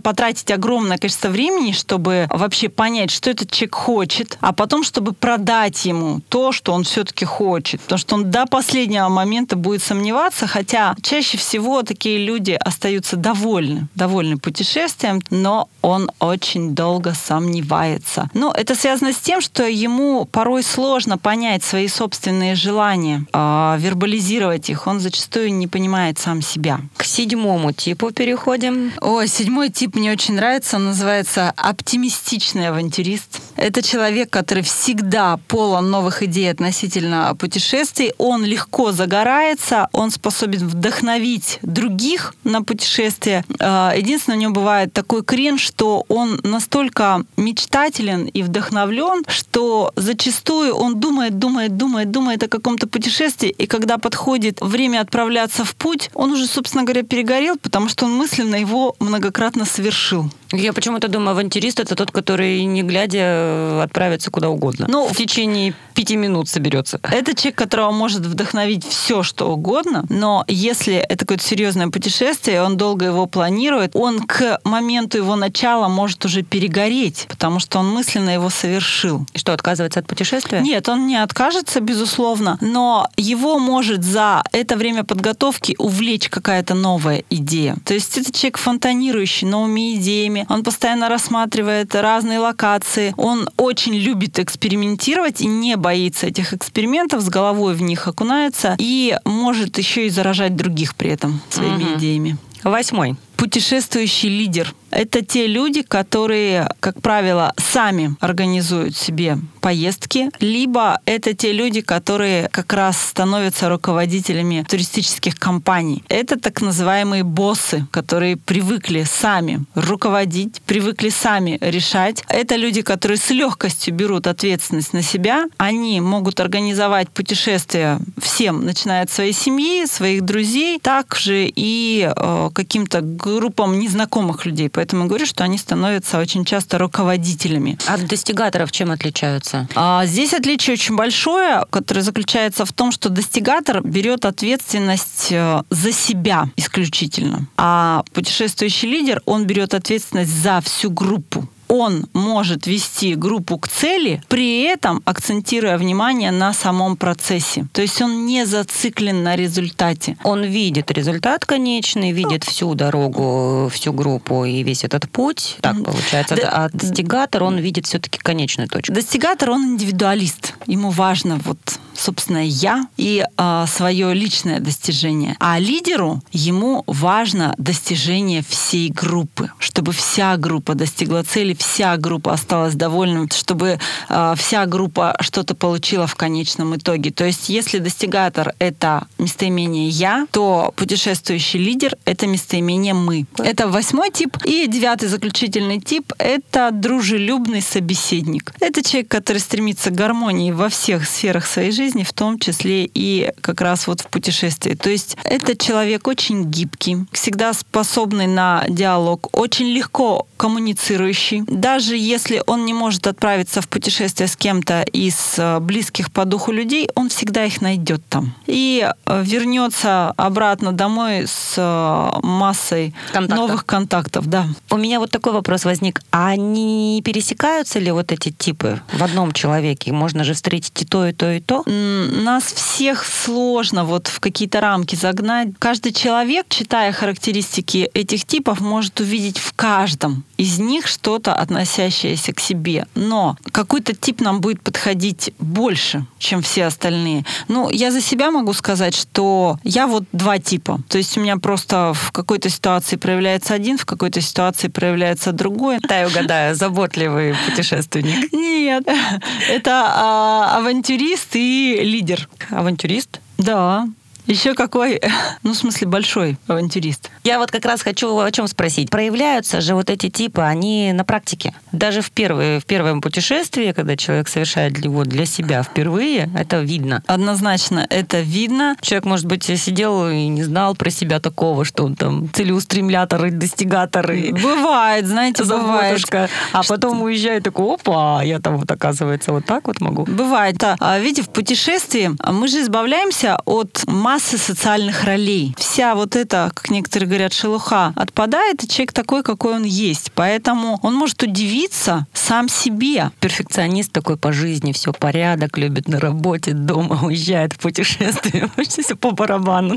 потратить 0.00 0.50
огромное 0.50 0.98
количество 0.98 1.28
времени, 1.28 1.72
чтобы 1.72 2.26
вообще 2.30 2.68
понять, 2.68 3.10
что 3.10 3.30
этот 3.30 3.50
человек 3.50 3.74
хочет, 3.74 4.38
а 4.40 4.52
потом, 4.52 4.84
чтобы 4.84 5.12
продать 5.12 5.84
ему 5.84 6.20
то, 6.28 6.52
что 6.52 6.72
он 6.72 6.84
все-таки 6.84 7.24
хочет. 7.24 7.80
Потому 7.82 7.98
что 7.98 8.14
он 8.14 8.30
до 8.30 8.46
последнего 8.46 9.08
момента 9.08 9.56
будет 9.56 9.82
сомневаться, 9.82 10.46
хотя 10.46 10.94
чаще 11.02 11.38
всего 11.38 11.82
такие 11.82 12.18
люди 12.18 12.52
остаются 12.52 13.16
довольны, 13.16 13.88
довольны 13.94 14.38
путешествием, 14.38 15.20
но 15.30 15.68
он 15.82 16.10
очень 16.20 16.74
долго 16.74 17.14
сомневается. 17.14 18.28
Но 18.34 18.52
это 18.52 18.74
связано 18.74 19.12
с 19.12 19.18
тем, 19.18 19.40
что 19.40 19.64
ему 19.64 20.24
порой 20.24 20.62
сложно 20.62 21.18
понять 21.18 21.62
свои 21.64 21.88
собственные 21.88 22.54
желания, 22.54 23.24
э, 23.32 23.76
вербализировать 23.78 24.70
их. 24.70 24.86
Он 24.86 25.00
зачастую 25.00 25.52
не 25.54 25.66
понимает 25.66 26.18
сам 26.18 26.42
себя. 26.48 26.80
К 26.96 27.04
седьмому 27.04 27.72
типу 27.72 28.10
переходим. 28.10 28.92
О, 29.00 29.24
седьмой 29.26 29.68
тип 29.70 29.94
мне 29.94 30.12
очень 30.12 30.34
нравится. 30.34 30.76
Он 30.76 30.86
называется 30.86 31.52
оптимистичный 31.56 32.68
авантюрист. 32.68 33.40
Это 33.56 33.82
человек, 33.82 34.30
который 34.30 34.62
всегда 34.62 35.38
полон 35.48 35.90
новых 35.90 36.22
идей 36.22 36.50
относительно 36.50 37.34
путешествий. 37.38 38.12
Он 38.18 38.44
легко 38.44 38.92
загорается, 38.92 39.88
он 39.92 40.10
способен 40.10 40.66
вдохновить 40.66 41.58
других 41.62 42.34
на 42.44 42.62
путешествие. 42.62 43.44
А, 43.60 43.92
единственное, 43.96 44.38
у 44.38 44.40
него 44.40 44.52
бывает 44.52 44.92
такой 44.92 45.22
крен, 45.24 45.58
что 45.58 46.04
он 46.08 46.40
настолько 46.42 47.24
мечтателен 47.36 48.24
и 48.26 48.42
вдохновлен, 48.42 49.24
что 49.28 49.92
зачастую 49.96 50.74
он 50.74 51.00
думает, 51.00 51.38
думает, 51.38 51.76
думает, 51.76 52.10
думает 52.10 52.42
о 52.42 52.48
каком-то 52.48 52.86
путешествии, 52.86 53.50
и 53.50 53.66
когда 53.66 53.98
подходит 53.98 54.60
время 54.60 55.00
отправляться 55.00 55.64
в 55.64 55.74
путь, 55.74 56.10
он 56.14 56.32
уже, 56.32 56.37
собственно 56.46 56.84
говоря, 56.84 57.02
перегорел, 57.02 57.56
потому 57.56 57.88
что 57.88 58.06
он 58.06 58.14
мысленно 58.14 58.56
его 58.56 58.94
многократно 59.00 59.64
совершил. 59.64 60.30
Я 60.52 60.72
почему-то 60.72 61.08
думаю, 61.08 61.32
авантюрист 61.32 61.80
это 61.80 61.94
тот, 61.94 62.10
который, 62.10 62.64
не 62.64 62.82
глядя, 62.82 63.18
э, 63.20 63.82
отправится 63.82 64.30
куда 64.30 64.48
угодно. 64.48 64.86
Ну, 64.88 65.06
в 65.06 65.16
течение 65.16 65.74
пяти 65.94 66.16
минут 66.16 66.48
соберется. 66.48 67.00
Это 67.02 67.34
человек, 67.34 67.56
которого 67.58 67.90
может 67.90 68.24
вдохновить 68.24 68.86
все, 68.86 69.22
что 69.22 69.50
угодно, 69.50 70.04
но 70.08 70.44
если 70.48 70.94
это 70.94 71.26
какое-то 71.26 71.44
серьезное 71.44 71.88
путешествие, 71.88 72.62
он 72.62 72.76
долго 72.76 73.06
его 73.06 73.26
планирует, 73.26 73.90
он 73.94 74.20
к 74.20 74.60
моменту 74.64 75.18
его 75.18 75.36
начала 75.36 75.88
может 75.88 76.24
уже 76.24 76.42
перегореть, 76.42 77.26
потому 77.28 77.58
что 77.58 77.80
он 77.80 77.88
мысленно 77.88 78.30
его 78.30 78.48
совершил. 78.48 79.26
И 79.34 79.38
что, 79.38 79.52
отказывается 79.52 80.00
от 80.00 80.06
путешествия? 80.06 80.60
Нет, 80.60 80.88
он 80.88 81.06
не 81.06 81.16
откажется, 81.16 81.80
безусловно, 81.80 82.58
но 82.60 83.08
его 83.16 83.58
может 83.58 84.04
за 84.04 84.42
это 84.52 84.76
время 84.76 85.04
подготовки 85.04 85.74
увлечь 85.78 86.28
какая-то 86.28 86.74
новая 86.74 87.24
идея. 87.28 87.76
То 87.84 87.94
есть 87.94 88.16
это 88.16 88.32
человек 88.32 88.58
фонтанирующий 88.58 89.46
новыми 89.48 89.96
идеями, 89.96 90.37
фильме. 90.38 90.46
Он 90.48 90.62
постоянно 90.62 91.08
рассматривает 91.08 91.94
разные 91.94 92.38
локации. 92.38 93.14
Он 93.16 93.48
очень 93.56 93.94
любит 93.94 94.38
экспериментировать 94.38 95.40
и 95.40 95.46
не 95.46 95.76
боится 95.76 96.26
этих 96.26 96.52
экспериментов, 96.52 97.22
с 97.22 97.28
головой 97.28 97.74
в 97.74 97.82
них 97.82 98.06
окунается 98.08 98.76
и 98.78 99.16
может 99.24 99.78
еще 99.78 100.06
и 100.06 100.10
заражать 100.10 100.56
других 100.56 100.94
при 100.94 101.10
этом 101.10 101.40
своими 101.50 101.84
угу. 101.84 101.98
идеями. 101.98 102.36
Восьмой. 102.64 103.16
Путешествующий 103.38 104.28
лидер. 104.28 104.74
Это 104.90 105.24
те 105.24 105.46
люди, 105.46 105.82
которые, 105.82 106.68
как 106.80 107.00
правило, 107.00 107.52
сами 107.56 108.16
организуют 108.20 108.96
себе 108.96 109.38
поездки, 109.60 110.30
либо 110.40 110.98
это 111.04 111.34
те 111.34 111.52
люди, 111.52 111.82
которые 111.82 112.48
как 112.48 112.72
раз 112.72 113.00
становятся 113.00 113.68
руководителями 113.68 114.64
туристических 114.68 115.38
компаний. 115.38 116.02
Это 116.08 116.38
так 116.38 116.62
называемые 116.62 117.22
боссы, 117.22 117.86
которые 117.90 118.36
привыкли 118.36 119.04
сами 119.04 119.64
руководить, 119.74 120.60
привыкли 120.62 121.10
сами 121.10 121.58
решать. 121.60 122.24
Это 122.28 122.56
люди, 122.56 122.82
которые 122.82 123.18
с 123.18 123.30
легкостью 123.30 123.94
берут 123.94 124.26
ответственность 124.26 124.94
на 124.94 125.02
себя. 125.02 125.44
Они 125.58 126.00
могут 126.00 126.40
организовать 126.40 127.08
путешествия 127.10 128.00
всем, 128.20 128.64
начиная 128.64 129.02
от 129.02 129.10
своей 129.10 129.32
семьи, 129.32 129.86
своих 129.86 130.22
друзей, 130.22 130.80
также 130.80 131.52
и 131.54 132.10
э, 132.10 132.50
каким-то 132.52 133.02
группам 133.36 133.78
незнакомых 133.78 134.46
людей. 134.46 134.68
Поэтому 134.70 135.02
я 135.02 135.08
говорю, 135.08 135.26
что 135.26 135.44
они 135.44 135.58
становятся 135.58 136.18
очень 136.18 136.44
часто 136.44 136.78
руководителями. 136.78 137.78
От 137.86 138.06
достигаторов 138.06 138.72
чем 138.72 138.90
отличаются? 138.90 139.68
А 139.74 140.06
здесь 140.06 140.32
отличие 140.32 140.74
очень 140.74 140.96
большое, 140.96 141.64
которое 141.70 142.02
заключается 142.02 142.64
в 142.64 142.72
том, 142.72 142.92
что 142.92 143.08
достигатор 143.08 143.82
берет 143.82 144.24
ответственность 144.24 145.28
э, 145.30 145.62
за 145.70 145.92
себя 145.92 146.50
исключительно, 146.56 147.46
а 147.56 148.04
путешествующий 148.12 148.88
лидер, 148.88 149.22
он 149.26 149.44
берет 149.44 149.74
ответственность 149.74 150.30
за 150.30 150.60
всю 150.60 150.90
группу 150.90 151.48
он 151.68 152.06
может 152.12 152.66
вести 152.66 153.14
группу 153.14 153.58
к 153.58 153.68
цели, 153.68 154.22
при 154.28 154.62
этом 154.62 155.02
акцентируя 155.04 155.78
внимание 155.78 156.30
на 156.30 156.52
самом 156.52 156.96
процессе. 156.96 157.66
То 157.72 157.82
есть 157.82 158.00
он 158.02 158.26
не 158.26 158.46
зациклен 158.46 159.22
на 159.22 159.36
результате. 159.36 160.16
Он 160.24 160.42
видит 160.42 160.90
результат 160.90 161.44
конечный, 161.44 162.12
видит 162.12 162.44
всю 162.44 162.74
дорогу, 162.74 163.70
всю 163.72 163.92
группу 163.92 164.44
и 164.44 164.62
весь 164.62 164.84
этот 164.84 165.10
путь. 165.10 165.56
Так 165.60 165.82
получается. 165.84 166.36
Да, 166.36 166.50
а 166.50 166.68
достигатор, 166.70 167.42
он 167.42 167.58
видит 167.58 167.86
все-таки 167.86 168.18
конечную 168.18 168.68
точку. 168.68 168.92
Достигатор, 168.92 169.50
он 169.50 169.74
индивидуалист. 169.74 170.54
Ему 170.66 170.90
важно 170.90 171.38
вот 171.44 171.58
собственно, 171.98 172.46
я 172.46 172.86
и 172.96 173.24
э, 173.36 173.64
свое 173.68 174.14
личное 174.14 174.60
достижение. 174.60 175.36
А 175.40 175.58
лидеру 175.58 176.22
ему 176.32 176.84
важно 176.86 177.54
достижение 177.58 178.42
всей 178.48 178.88
группы, 178.90 179.50
чтобы 179.58 179.92
вся 179.92 180.36
группа 180.36 180.74
достигла 180.74 181.24
цели, 181.24 181.54
вся 181.58 181.96
группа 181.96 182.32
осталась 182.32 182.74
довольна, 182.74 183.28
чтобы 183.32 183.78
э, 184.08 184.34
вся 184.36 184.66
группа 184.66 185.16
что-то 185.20 185.54
получила 185.54 186.06
в 186.06 186.14
конечном 186.14 186.76
итоге. 186.76 187.10
То 187.10 187.24
есть, 187.24 187.48
если 187.48 187.78
достигатор— 187.78 188.54
это 188.58 189.06
местоимение 189.18 189.88
«я», 189.88 190.26
то 190.30 190.72
путешествующий 190.76 191.58
лидер— 191.58 191.96
это 192.04 192.26
местоимение 192.26 192.94
«мы». 192.94 193.26
Это 193.38 193.68
восьмой 193.68 194.10
тип. 194.10 194.36
И 194.44 194.66
девятый 194.66 195.08
заключительный 195.08 195.80
тип— 195.80 196.12
это 196.18 196.70
дружелюбный 196.72 197.62
собеседник. 197.62 198.52
Это 198.60 198.82
человек, 198.82 199.08
который 199.08 199.38
стремится 199.38 199.90
к 199.90 199.94
гармонии 199.94 200.52
во 200.52 200.68
всех 200.68 201.06
сферах 201.06 201.46
своей 201.46 201.72
жизни, 201.72 202.02
в 202.02 202.12
том 202.12 202.38
числе 202.38 202.88
и 202.92 203.32
как 203.40 203.60
раз 203.60 203.86
вот 203.86 204.00
в 204.00 204.06
путешествии. 204.06 204.74
То 204.74 204.90
есть 204.90 205.16
это 205.24 205.56
человек 205.56 206.06
очень 206.06 206.44
гибкий, 206.44 206.98
всегда 207.12 207.52
способный 207.52 208.26
на 208.26 208.64
диалог, 208.68 209.28
очень 209.32 209.66
легко 209.66 210.26
коммуницирующий, 210.36 211.42
даже 211.48 211.96
если 211.96 212.42
он 212.46 212.64
не 212.64 212.74
может 212.74 213.06
отправиться 213.06 213.60
в 213.60 213.68
путешествие 213.68 214.28
с 214.28 214.36
кем-то 214.36 214.82
из 214.82 215.34
э, 215.38 215.58
близких 215.60 216.12
по 216.12 216.24
духу 216.24 216.52
людей, 216.52 216.88
он 216.94 217.08
всегда 217.08 217.44
их 217.44 217.60
найдет 217.60 218.02
там. 218.08 218.34
И 218.46 218.88
э, 219.06 219.22
вернется 219.24 220.10
обратно 220.16 220.72
домой 220.72 221.26
с 221.26 221.54
э, 221.56 222.10
массой 222.22 222.94
Контакта. 223.12 223.36
новых 223.36 223.66
контактов. 223.66 224.26
Да. 224.26 224.46
У 224.70 224.76
меня 224.76 225.00
вот 225.00 225.10
такой 225.10 225.32
вопрос 225.32 225.64
возник. 225.64 226.02
А 226.10 226.36
не 226.36 227.02
пересекаются 227.04 227.78
ли 227.78 227.90
вот 227.90 228.12
эти 228.12 228.30
типы 228.30 228.80
в 228.92 229.02
одном 229.02 229.32
человеке? 229.32 229.92
Можно 229.92 230.24
же 230.24 230.34
встретить 230.34 230.82
и 230.82 230.84
то, 230.84 231.06
и 231.06 231.12
то, 231.12 231.32
и 231.32 231.40
то? 231.40 231.62
Нас 231.66 232.44
всех 232.44 233.04
сложно 233.04 233.84
вот 233.84 234.08
в 234.08 234.20
какие-то 234.20 234.60
рамки 234.60 234.94
загнать. 234.94 235.48
Каждый 235.58 235.92
человек, 235.92 236.46
читая 236.48 236.92
характеристики 236.92 237.90
этих 237.94 238.24
типов, 238.24 238.60
может 238.60 239.00
увидеть 239.00 239.38
в 239.38 239.52
каждом 239.54 240.24
из 240.38 240.58
них 240.58 240.86
что-то 240.86 241.34
относящееся 241.38 242.32
к 242.32 242.40
себе. 242.40 242.86
Но 242.94 243.36
какой-то 243.52 243.94
тип 243.94 244.20
нам 244.20 244.40
будет 244.40 244.62
подходить 244.62 245.32
больше, 245.38 246.06
чем 246.18 246.42
все 246.42 246.66
остальные. 246.66 247.24
Ну, 247.48 247.70
я 247.70 247.90
за 247.90 248.00
себя 248.00 248.30
могу 248.30 248.52
сказать, 248.52 248.94
что 248.94 249.58
я 249.64 249.86
вот 249.86 250.04
два 250.12 250.38
типа. 250.38 250.80
То 250.88 250.98
есть 250.98 251.16
у 251.16 251.20
меня 251.20 251.36
просто 251.36 251.92
в 251.94 252.12
какой-то 252.12 252.48
ситуации 252.48 252.96
проявляется 252.96 253.54
один, 253.54 253.78
в 253.78 253.84
какой-то 253.84 254.20
ситуации 254.20 254.68
проявляется 254.68 255.32
другой. 255.32 255.78
Да, 255.88 256.00
я 256.00 256.06
угадаю, 256.08 256.54
заботливый 256.54 257.34
путешественник. 257.46 258.32
Нет, 258.32 258.84
это 259.48 259.92
а, 259.94 260.58
авантюрист 260.58 261.36
и 261.36 261.80
лидер. 261.82 262.28
Авантюрист? 262.50 263.20
Да. 263.38 263.86
Еще 264.28 264.52
какой, 264.52 265.00
ну, 265.42 265.52
в 265.52 265.56
смысле, 265.56 265.86
большой 265.86 266.36
авантюрист. 266.46 267.10
Я 267.24 267.38
вот 267.38 267.50
как 267.50 267.64
раз 267.64 267.80
хочу 267.80 268.18
о 268.18 268.30
чем 268.30 268.46
спросить. 268.46 268.90
Проявляются 268.90 269.62
же 269.62 269.74
вот 269.74 269.88
эти 269.88 270.10
типы, 270.10 270.42
они 270.42 270.92
на 270.92 271.02
практике. 271.02 271.54
Даже 271.72 272.02
в, 272.02 272.10
первые, 272.10 272.60
в 272.60 272.66
первом 272.66 273.00
путешествии, 273.00 273.72
когда 273.72 273.96
человек 273.96 274.28
совершает 274.28 274.84
его 274.84 275.04
для 275.04 275.24
себя 275.24 275.62
впервые, 275.62 276.30
это 276.36 276.60
видно. 276.60 277.02
Однозначно, 277.06 277.86
это 277.88 278.20
видно. 278.20 278.76
Человек, 278.82 279.06
может 279.06 279.24
быть, 279.24 279.44
сидел 279.44 280.10
и 280.10 280.28
не 280.28 280.44
знал 280.44 280.74
про 280.74 280.90
себя 280.90 281.20
такого, 281.20 281.64
что 281.64 281.84
он 281.84 281.96
там 281.96 282.30
целеустремлятор 282.30 283.24
и 283.26 283.30
достигатор. 283.30 284.12
И 284.12 284.32
бывает, 284.32 285.06
знаете, 285.06 285.44
бывает. 285.44 286.06
А 286.52 286.62
потом 286.64 287.00
уезжает 287.00 287.44
такой, 287.44 287.76
опа, 287.76 288.22
я 288.22 288.40
там 288.40 288.58
вот, 288.58 288.70
оказывается, 288.70 289.32
вот 289.32 289.46
так 289.46 289.68
вот 289.68 289.80
могу. 289.80 290.04
Бывает, 290.04 290.58
да. 290.58 290.76
А, 290.80 290.98
видите, 290.98 291.22
в 291.22 291.30
путешествии 291.30 292.10
мы 292.30 292.46
же 292.48 292.60
избавляемся 292.60 293.40
от 293.46 293.84
масс 293.86 294.17
массы 294.18 294.36
социальных 294.36 295.04
ролей. 295.04 295.54
Вся 295.56 295.94
вот 295.94 296.16
эта, 296.16 296.50
как 296.52 296.70
некоторые 296.70 297.08
говорят, 297.08 297.32
шелуха 297.32 297.92
отпадает, 297.94 298.64
и 298.64 298.68
человек 298.68 298.92
такой, 298.92 299.22
какой 299.22 299.54
он 299.54 299.62
есть. 299.62 300.10
Поэтому 300.12 300.80
он 300.82 300.94
может 300.96 301.22
удивиться 301.22 302.04
сам 302.12 302.48
себе. 302.48 303.12
Перфекционист 303.20 303.92
такой 303.92 304.16
по 304.16 304.32
жизни, 304.32 304.72
все 304.72 304.92
порядок, 304.92 305.56
любит 305.56 305.86
на 305.86 306.00
работе, 306.00 306.50
дома, 306.52 306.98
уезжает 307.04 307.52
в 307.52 307.58
путешествие, 307.58 308.50
все 308.68 308.96
по 308.96 309.12
барабану. 309.12 309.76